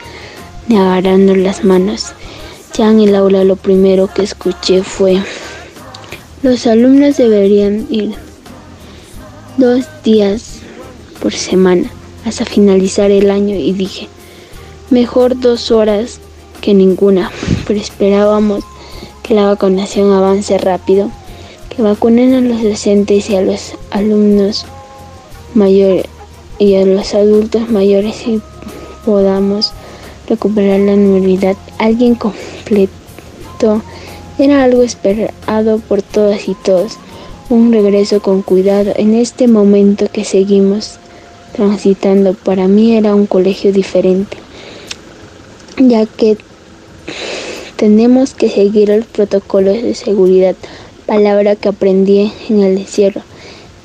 ni 0.67 0.77
agarrarnos 0.77 1.37
las 1.37 1.63
manos. 1.63 2.13
Ya 2.73 2.89
en 2.89 3.01
el 3.01 3.15
aula 3.15 3.43
lo 3.43 3.57
primero 3.57 4.07
que 4.07 4.23
escuché 4.23 4.81
fue, 4.81 5.21
los 6.41 6.65
alumnos 6.67 7.17
deberían 7.17 7.85
ir 7.89 8.15
dos 9.57 9.85
días 10.03 10.59
por 11.21 11.33
semana 11.33 11.89
hasta 12.25 12.45
finalizar 12.45 13.11
el 13.11 13.29
año 13.29 13.55
y 13.55 13.73
dije, 13.73 14.07
mejor 14.89 15.39
dos 15.39 15.69
horas 15.69 16.19
que 16.61 16.73
ninguna, 16.73 17.29
pero 17.67 17.79
esperábamos 17.79 18.63
que 19.21 19.33
la 19.33 19.47
vacunación 19.47 20.13
avance 20.13 20.57
rápido, 20.57 21.11
que 21.69 21.81
vacunen 21.81 22.33
a 22.35 22.41
los 22.41 22.63
docentes 22.63 23.29
y 23.29 23.35
a 23.35 23.41
los 23.41 23.73
alumnos 23.91 24.65
mayores 25.53 26.05
y 26.57 26.75
a 26.75 26.85
los 26.85 27.13
adultos 27.15 27.69
mayores 27.69 28.27
y 28.27 28.41
podamos 29.05 29.73
recuperar 30.27 30.79
la 30.79 30.95
normalidad. 30.95 31.57
Alguien 31.79 32.15
era 34.39 34.63
algo 34.63 34.81
esperado 34.81 35.79
por 35.79 36.01
todas 36.01 36.47
y 36.47 36.55
todos. 36.55 36.97
Un 37.49 37.71
regreso 37.71 38.21
con 38.21 38.41
cuidado 38.41 38.93
en 38.95 39.13
este 39.13 39.47
momento 39.47 40.07
que 40.11 40.23
seguimos 40.23 40.97
transitando. 41.53 42.33
Para 42.33 42.67
mí 42.67 42.95
era 42.95 43.13
un 43.13 43.27
colegio 43.27 43.73
diferente, 43.73 44.37
ya 45.77 46.05
que 46.05 46.37
tenemos 47.75 48.33
que 48.33 48.49
seguir 48.49 48.89
los 48.89 49.05
protocolos 49.05 49.81
de 49.81 49.95
seguridad, 49.95 50.55
palabra 51.05 51.55
que 51.55 51.69
aprendí 51.69 52.31
en 52.49 52.61
el 52.61 52.77
encierro. 52.77 53.21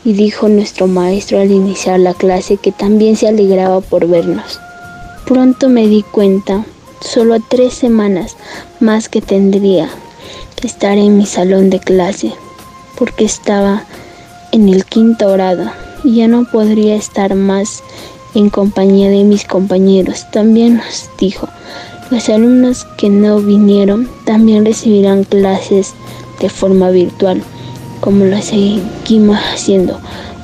Y 0.04 0.12
dijo 0.12 0.48
nuestro 0.48 0.86
maestro 0.86 1.40
al 1.40 1.50
iniciar 1.50 1.98
la 1.98 2.14
clase 2.14 2.58
que 2.58 2.70
también 2.70 3.16
se 3.16 3.26
alegraba 3.26 3.80
por 3.80 4.06
vernos. 4.06 4.60
Pronto 5.26 5.68
me 5.68 5.88
di 5.88 6.04
cuenta, 6.04 6.64
solo 7.00 7.36
tres 7.40 7.74
semanas 7.74 8.36
más 8.80 9.08
que 9.08 9.20
tendría 9.20 9.88
que 10.56 10.66
estar 10.66 10.98
en 10.98 11.18
mi 11.18 11.26
salón 11.26 11.70
de 11.70 11.80
clase, 11.80 12.32
porque 12.98 13.24
estaba 13.24 13.84
en 14.52 14.68
el 14.68 14.84
quinto 14.84 15.30
grado 15.32 15.70
y 16.04 16.16
ya 16.16 16.28
no 16.28 16.44
podría 16.44 16.96
estar 16.96 17.34
más 17.34 17.82
en 18.34 18.50
compañía 18.50 19.10
de 19.10 19.24
mis 19.24 19.44
compañeros. 19.44 20.30
También 20.30 20.76
nos 20.76 21.10
dijo, 21.18 21.48
los 22.10 22.28
alumnos 22.28 22.86
que 22.96 23.08
no 23.08 23.40
vinieron 23.40 24.08
también 24.24 24.64
recibirán 24.64 25.24
clases 25.24 25.94
de 26.40 26.48
forma 26.48 26.90
virtual, 26.90 27.42
como 28.00 28.24
lo 28.24 28.40
seguimos 28.40 29.38
haciendo 29.52 29.98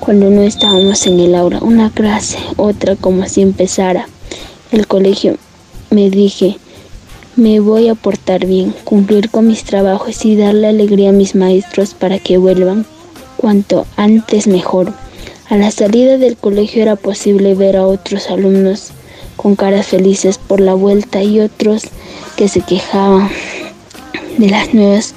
cuando 0.04 0.30
no 0.30 0.42
estábamos 0.42 1.06
en 1.06 1.20
el 1.20 1.36
aula, 1.36 1.60
una 1.60 1.88
clase, 1.88 2.36
otra 2.56 2.96
como 2.96 3.24
si 3.28 3.40
empezara 3.40 4.08
el 4.72 4.88
colegio, 4.88 5.36
me 5.92 6.10
dije, 6.10 6.56
me 7.36 7.60
voy 7.60 7.88
a 7.88 7.94
portar 7.94 8.46
bien, 8.46 8.74
cumplir 8.84 9.30
con 9.30 9.46
mis 9.46 9.64
trabajos 9.64 10.24
y 10.24 10.36
darle 10.36 10.68
alegría 10.68 11.10
a 11.10 11.12
mis 11.12 11.34
maestros 11.34 11.94
para 11.94 12.18
que 12.18 12.38
vuelvan 12.38 12.86
cuanto 13.36 13.86
antes 13.96 14.46
mejor. 14.46 14.92
A 15.48 15.56
la 15.56 15.70
salida 15.70 16.18
del 16.18 16.36
colegio 16.36 16.82
era 16.82 16.96
posible 16.96 17.54
ver 17.54 17.76
a 17.76 17.86
otros 17.86 18.30
alumnos 18.30 18.90
con 19.36 19.56
caras 19.56 19.86
felices 19.86 20.38
por 20.38 20.60
la 20.60 20.74
vuelta 20.74 21.22
y 21.22 21.40
otros 21.40 21.82
que 22.36 22.48
se 22.48 22.60
quejaban 22.60 23.28
de 24.38 24.48
las 24.48 24.72
nuevas 24.72 25.14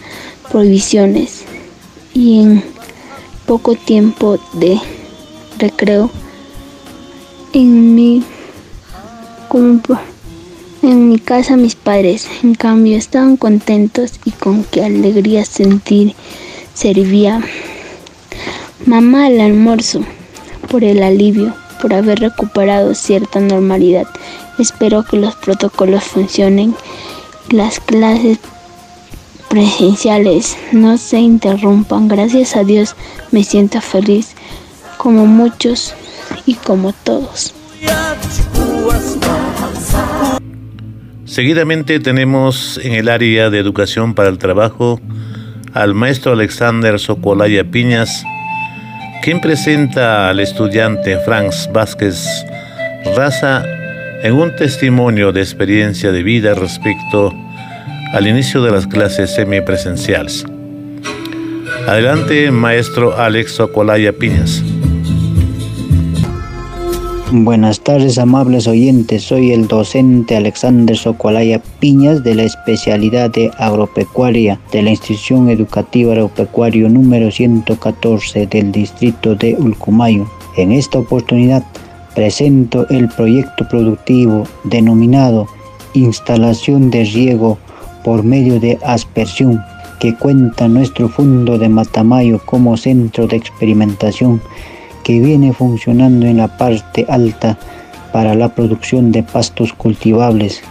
prohibiciones. 0.52 1.44
Y 2.14 2.42
en 2.42 2.64
poco 3.46 3.76
tiempo 3.76 4.40
de 4.54 4.80
recreo, 5.58 6.10
en 7.54 7.96
mi 7.96 8.24
en 10.90 11.10
mi 11.10 11.20
casa 11.20 11.58
mis 11.58 11.76
padres, 11.76 12.28
en 12.44 12.56
cambio, 12.56 12.98
estaban 12.98 13.38
contentos 13.38 14.20
y 14.24 14.32
con 14.32 14.64
qué 14.64 14.84
alegría 14.84 15.44
sentir 15.46 16.16
servía 16.74 17.42
mamá 18.86 19.26
al 19.26 19.40
almuerzo 19.40 20.02
por 20.70 20.84
el 20.84 21.02
alivio, 21.04 21.54
por 21.82 21.94
haber 21.94 22.20
recuperado 22.20 22.94
cierta 22.94 23.40
normalidad. 23.40 24.08
Espero 24.60 25.04
que 25.04 25.18
los 25.18 25.36
protocolos 25.36 26.04
funcionen 26.04 26.76
las 27.50 27.80
clases 27.80 28.40
presenciales 29.50 30.58
no 30.72 30.98
se 30.98 31.20
interrumpan. 31.20 32.08
Gracias 32.08 32.56
a 32.56 32.64
Dios 32.64 32.96
me 33.32 33.44
siento 33.44 33.82
feliz 33.82 34.32
como 34.98 35.26
muchos 35.26 35.94
y 36.46 36.56
como 36.56 36.94
todos. 36.94 37.54
Seguidamente 41.36 42.00
tenemos 42.00 42.80
en 42.82 42.94
el 42.94 43.10
área 43.10 43.50
de 43.50 43.60
educación 43.60 44.14
para 44.14 44.30
el 44.30 44.38
trabajo 44.38 45.02
al 45.74 45.94
maestro 45.94 46.32
Alexander 46.32 46.98
Socolaya 46.98 47.66
Piñas, 47.66 48.24
quien 49.22 49.42
presenta 49.42 50.30
al 50.30 50.40
estudiante 50.40 51.18
Franz 51.26 51.70
Vázquez 51.74 52.26
Raza 53.18 53.66
en 54.24 54.34
un 54.34 54.56
testimonio 54.56 55.34
de 55.34 55.42
experiencia 55.42 56.14
de 56.14 56.24
vida 56.24 56.54
respecto 56.54 57.34
al 58.14 58.28
inicio 58.28 58.64
de 58.64 58.72
las 58.72 58.88
clases 58.88 59.36
semipresenciales. 59.36 60.46
Adelante, 61.86 62.50
maestro 62.50 63.20
Alex 63.20 63.56
Socolaya 63.56 64.14
Piñas. 64.14 64.64
Buenas 67.32 67.80
tardes, 67.80 68.20
amables 68.20 68.68
oyentes. 68.68 69.24
Soy 69.24 69.52
el 69.52 69.68
docente 69.68 70.38
Alexander 70.38 70.96
Socolaya 70.96 71.60
Piñas 71.80 72.24
de 72.24 72.36
la 72.36 72.44
especialidad 72.44 73.32
de 73.32 73.50
agropecuaria 73.58 74.60
de 74.72 74.84
la 74.84 74.92
Institución 74.92 75.50
Educativa 75.50 76.14
Agropecuario 76.14 76.88
número 76.88 77.32
114 77.32 78.46
del 78.46 78.72
distrito 78.72 79.34
de 79.34 79.56
Ulcumayo. 79.56 80.30
En 80.56 80.72
esta 80.72 81.00
oportunidad 81.00 81.66
presento 82.14 82.88
el 82.90 83.10
proyecto 83.10 83.68
productivo 83.70 84.44
denominado 84.64 85.48
Instalación 85.96 86.92
de 86.92 87.06
riego 87.06 87.58
por 88.04 88.24
medio 88.24 88.60
de 88.60 88.78
aspersión 88.86 89.60
que 90.00 90.14
cuenta 90.14 90.68
nuestro 90.68 91.10
Fundo 91.10 91.58
de 91.58 91.70
Matamayo 91.70 92.40
como 92.46 92.78
centro 92.78 93.26
de 93.26 93.38
experimentación 93.38 94.40
que 95.06 95.22
viene 95.22 95.53
funcionando 95.53 96.26
en 96.26 96.38
la 96.38 96.58
parte 96.58 97.06
alta 97.08 97.60
para 98.12 98.34
la 98.34 98.56
producción 98.56 99.12
de 99.12 99.22
pastos 99.22 99.72
cultivables 99.72 100.64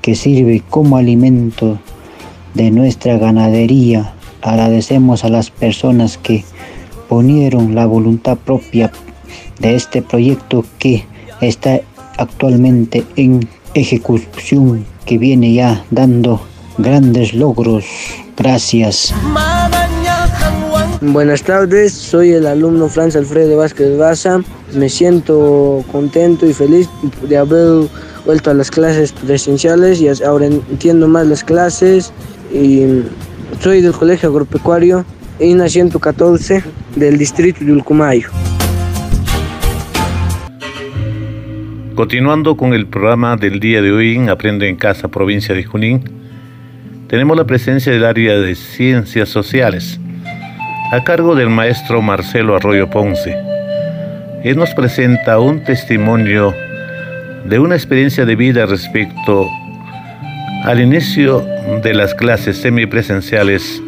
que 0.00 0.14
sirve 0.14 0.62
como 0.70 0.96
alimento 0.96 1.78
de 2.54 2.70
nuestra 2.70 3.18
ganadería. 3.18 4.14
Agradecemos 4.40 5.24
a 5.24 5.28
las 5.28 5.50
personas 5.50 6.16
que 6.16 6.42
ponieron 7.06 7.74
la 7.74 7.84
voluntad 7.84 8.38
propia 8.38 8.90
de 9.58 9.74
este 9.74 10.00
proyecto 10.00 10.64
que 10.78 11.04
está 11.42 11.82
actualmente 12.16 13.04
en 13.16 13.46
ejecución, 13.74 14.86
que 15.04 15.18
viene 15.18 15.52
ya 15.52 15.84
dando 15.90 16.40
grandes 16.78 17.34
logros. 17.34 17.84
Gracias. 18.38 19.14
Buenas 21.04 21.42
tardes, 21.42 21.92
soy 21.92 22.30
el 22.30 22.46
alumno 22.46 22.88
Franz 22.88 23.16
Alfredo 23.16 23.56
Vázquez 23.56 23.98
Baza. 23.98 24.40
Me 24.72 24.88
siento 24.88 25.84
contento 25.90 26.46
y 26.46 26.52
feliz 26.52 26.88
de 27.28 27.36
haber 27.36 27.88
vuelto 28.24 28.52
a 28.52 28.54
las 28.54 28.70
clases 28.70 29.10
presenciales 29.10 30.00
y 30.00 30.06
ahora 30.24 30.46
entiendo 30.46 31.08
más 31.08 31.26
las 31.26 31.42
clases. 31.42 32.12
Y 32.54 33.02
soy 33.58 33.80
del 33.80 33.92
Colegio 33.94 34.28
Agropecuario 34.28 35.04
INA 35.40 35.68
114 35.68 36.62
del 36.94 37.18
distrito 37.18 37.64
de 37.64 37.72
Ulcumayo. 37.72 38.28
Continuando 41.96 42.56
con 42.56 42.74
el 42.74 42.86
programa 42.86 43.36
del 43.36 43.58
día 43.58 43.82
de 43.82 43.90
hoy 43.90 44.14
en 44.14 44.30
Aprendo 44.30 44.64
en 44.64 44.76
Casa, 44.76 45.08
provincia 45.08 45.52
de 45.52 45.64
Junín, 45.64 46.04
tenemos 47.08 47.36
la 47.36 47.44
presencia 47.44 47.90
del 47.90 48.04
área 48.04 48.38
de 48.38 48.54
ciencias 48.54 49.28
sociales 49.28 49.98
a 50.92 51.02
cargo 51.02 51.34
del 51.34 51.48
maestro 51.48 52.02
Marcelo 52.02 52.54
Arroyo 52.54 52.90
Ponce. 52.90 53.34
Él 54.44 54.58
nos 54.58 54.74
presenta 54.74 55.38
un 55.38 55.64
testimonio 55.64 56.54
de 57.46 57.58
una 57.58 57.76
experiencia 57.76 58.26
de 58.26 58.36
vida 58.36 58.66
respecto 58.66 59.48
al 60.64 60.82
inicio 60.82 61.46
de 61.82 61.94
las 61.94 62.14
clases 62.14 62.58
semipresenciales 62.58 63.82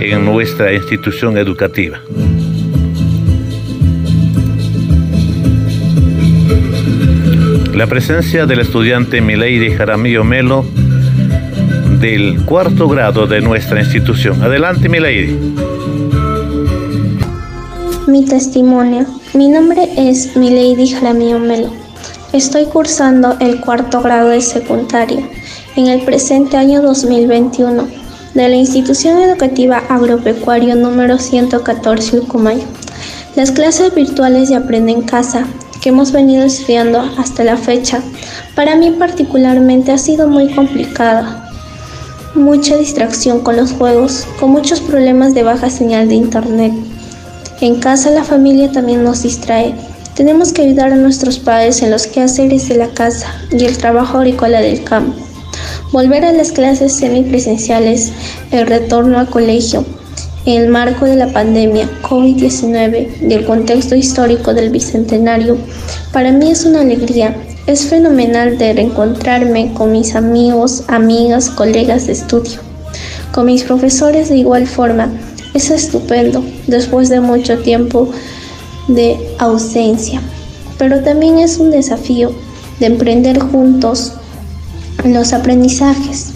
en 0.00 0.24
nuestra 0.24 0.72
institución 0.72 1.36
educativa. 1.36 2.00
La 7.74 7.86
presencia 7.86 8.46
del 8.46 8.60
estudiante 8.60 9.20
Milady 9.20 9.70
Jaramillo 9.70 10.24
Melo 10.24 10.64
del 12.00 12.42
cuarto 12.46 12.88
grado 12.88 13.26
de 13.26 13.42
nuestra 13.42 13.80
institución. 13.80 14.42
Adelante, 14.42 14.88
Milady. 14.88 15.67
Mi 18.08 18.24
testimonio. 18.24 19.04
Mi 19.34 19.48
nombre 19.48 19.86
es 19.98 20.34
Milady 20.34 20.88
Jaramillo 20.88 21.38
Melo. 21.38 21.68
Estoy 22.32 22.64
cursando 22.64 23.36
el 23.38 23.60
cuarto 23.60 24.00
grado 24.00 24.30
de 24.30 24.40
secundaria 24.40 25.28
en 25.76 25.88
el 25.88 26.00
presente 26.00 26.56
año 26.56 26.80
2021 26.80 27.86
de 28.32 28.48
la 28.48 28.56
institución 28.56 29.18
educativa 29.18 29.82
agropecuario 29.90 30.74
número 30.74 31.18
114 31.18 32.20
Ucumayo. 32.20 32.64
Las 33.36 33.50
clases 33.50 33.94
virtuales 33.94 34.48
de 34.48 34.56
Aprende 34.56 34.92
en 34.92 35.02
Casa 35.02 35.46
que 35.82 35.90
hemos 35.90 36.10
venido 36.10 36.44
estudiando 36.44 37.00
hasta 37.18 37.44
la 37.44 37.58
fecha, 37.58 38.00
para 38.54 38.74
mí 38.74 38.90
particularmente 38.92 39.92
ha 39.92 39.98
sido 39.98 40.28
muy 40.28 40.54
complicada. 40.54 41.46
Mucha 42.34 42.74
distracción 42.78 43.40
con 43.40 43.58
los 43.58 43.72
juegos, 43.72 44.26
con 44.40 44.50
muchos 44.50 44.80
problemas 44.80 45.34
de 45.34 45.42
baja 45.42 45.68
señal 45.68 46.08
de 46.08 46.14
internet 46.14 46.87
en 47.60 47.80
casa 47.80 48.10
la 48.10 48.22
familia 48.22 48.70
también 48.70 49.02
nos 49.02 49.24
distrae. 49.24 49.74
Tenemos 50.14 50.52
que 50.52 50.62
ayudar 50.62 50.92
a 50.92 50.96
nuestros 50.96 51.40
padres 51.40 51.82
en 51.82 51.90
los 51.90 52.06
quehaceres 52.06 52.68
de 52.68 52.76
la 52.76 52.88
casa 52.88 53.34
y 53.50 53.64
el 53.64 53.76
trabajo 53.76 54.18
agrícola 54.18 54.60
del 54.60 54.84
campo. 54.84 55.18
Volver 55.90 56.24
a 56.24 56.32
las 56.32 56.52
clases 56.52 56.92
semipresenciales, 56.92 58.12
el 58.52 58.66
retorno 58.68 59.18
al 59.18 59.28
colegio, 59.28 59.84
en 60.46 60.62
el 60.62 60.68
marco 60.68 61.04
de 61.04 61.16
la 61.16 61.32
pandemia 61.32 61.88
COVID-19 62.02 63.28
y 63.28 63.32
el 63.34 63.44
contexto 63.44 63.96
histórico 63.96 64.54
del 64.54 64.70
Bicentenario, 64.70 65.58
para 66.12 66.30
mí 66.30 66.50
es 66.50 66.64
una 66.64 66.82
alegría. 66.82 67.36
Es 67.66 67.86
fenomenal 67.86 68.56
de 68.56 68.72
reencontrarme 68.72 69.72
con 69.74 69.92
mis 69.92 70.14
amigos, 70.14 70.84
amigas, 70.86 71.50
colegas 71.50 72.06
de 72.06 72.12
estudio, 72.12 72.60
con 73.32 73.46
mis 73.46 73.64
profesores 73.64 74.28
de 74.28 74.38
igual 74.38 74.66
forma 74.66 75.10
es 75.54 75.70
estupendo 75.70 76.44
después 76.66 77.08
de 77.08 77.20
mucho 77.20 77.58
tiempo 77.58 78.10
de 78.88 79.18
ausencia, 79.38 80.20
pero 80.78 81.02
también 81.02 81.38
es 81.38 81.58
un 81.58 81.70
desafío 81.70 82.32
de 82.80 82.86
emprender 82.86 83.38
juntos 83.38 84.14
los 85.04 85.32
aprendizajes, 85.32 86.32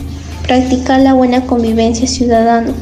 practicar 0.46 1.00
la 1.00 1.14
buena 1.14 1.46
convivencia 1.46 2.06
ciudadana, 2.06 2.72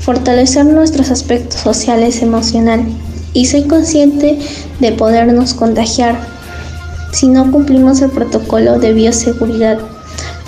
fortalecer 0.00 0.64
nuestros 0.66 1.10
aspectos 1.10 1.60
sociales 1.60 2.22
emocional 2.22 2.84
y 3.32 3.46
soy 3.46 3.64
consciente 3.64 4.38
de 4.80 4.92
podernos 4.92 5.54
contagiar. 5.54 6.18
Si 7.12 7.28
no 7.28 7.50
cumplimos 7.50 8.00
el 8.00 8.10
protocolo 8.10 8.78
de 8.78 8.92
bioseguridad 8.92 9.78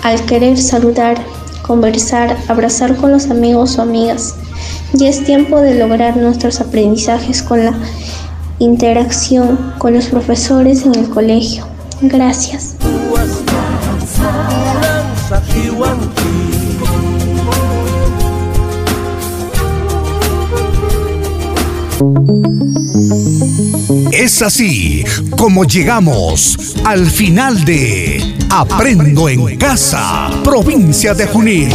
al 0.03 0.23
querer 0.25 0.57
saludar, 0.57 1.17
conversar, 1.61 2.37
abrazar 2.47 2.95
con 2.95 3.11
los 3.11 3.29
amigos 3.29 3.77
o 3.77 3.81
amigas 3.81 4.35
ya 4.93 5.09
es 5.09 5.23
tiempo 5.23 5.59
de 5.61 5.75
lograr 5.75 6.17
nuestros 6.17 6.61
aprendizajes 6.61 7.41
con 7.43 7.65
la 7.65 7.73
interacción 8.59 9.73
con 9.77 9.93
los 9.93 10.07
profesores 10.07 10.85
en 10.85 10.95
el 10.95 11.09
colegio. 11.09 11.65
Gracias. 12.01 12.75
Es 24.11 24.41
así 24.41 25.03
como 25.37 25.65
llegamos 25.65 26.75
al 26.83 27.05
final 27.09 27.63
de 27.65 28.35
Aprendo 28.49 29.29
en 29.29 29.57
Casa, 29.57 30.29
provincia 30.43 31.13
de 31.13 31.27
Junín. 31.27 31.69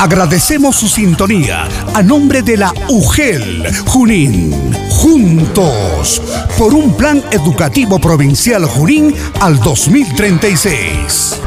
Agradecemos 0.00 0.76
su 0.76 0.88
sintonía 0.88 1.68
a 1.92 2.02
nombre 2.02 2.40
de 2.40 2.56
la 2.56 2.72
UGEL 2.88 3.70
Junín. 3.84 4.72
Juntos 4.88 6.22
por 6.56 6.72
un 6.72 6.96
plan 6.96 7.22
educativo 7.30 7.98
provincial 7.98 8.64
Junín 8.64 9.14
al 9.40 9.60
2036. 9.60 11.40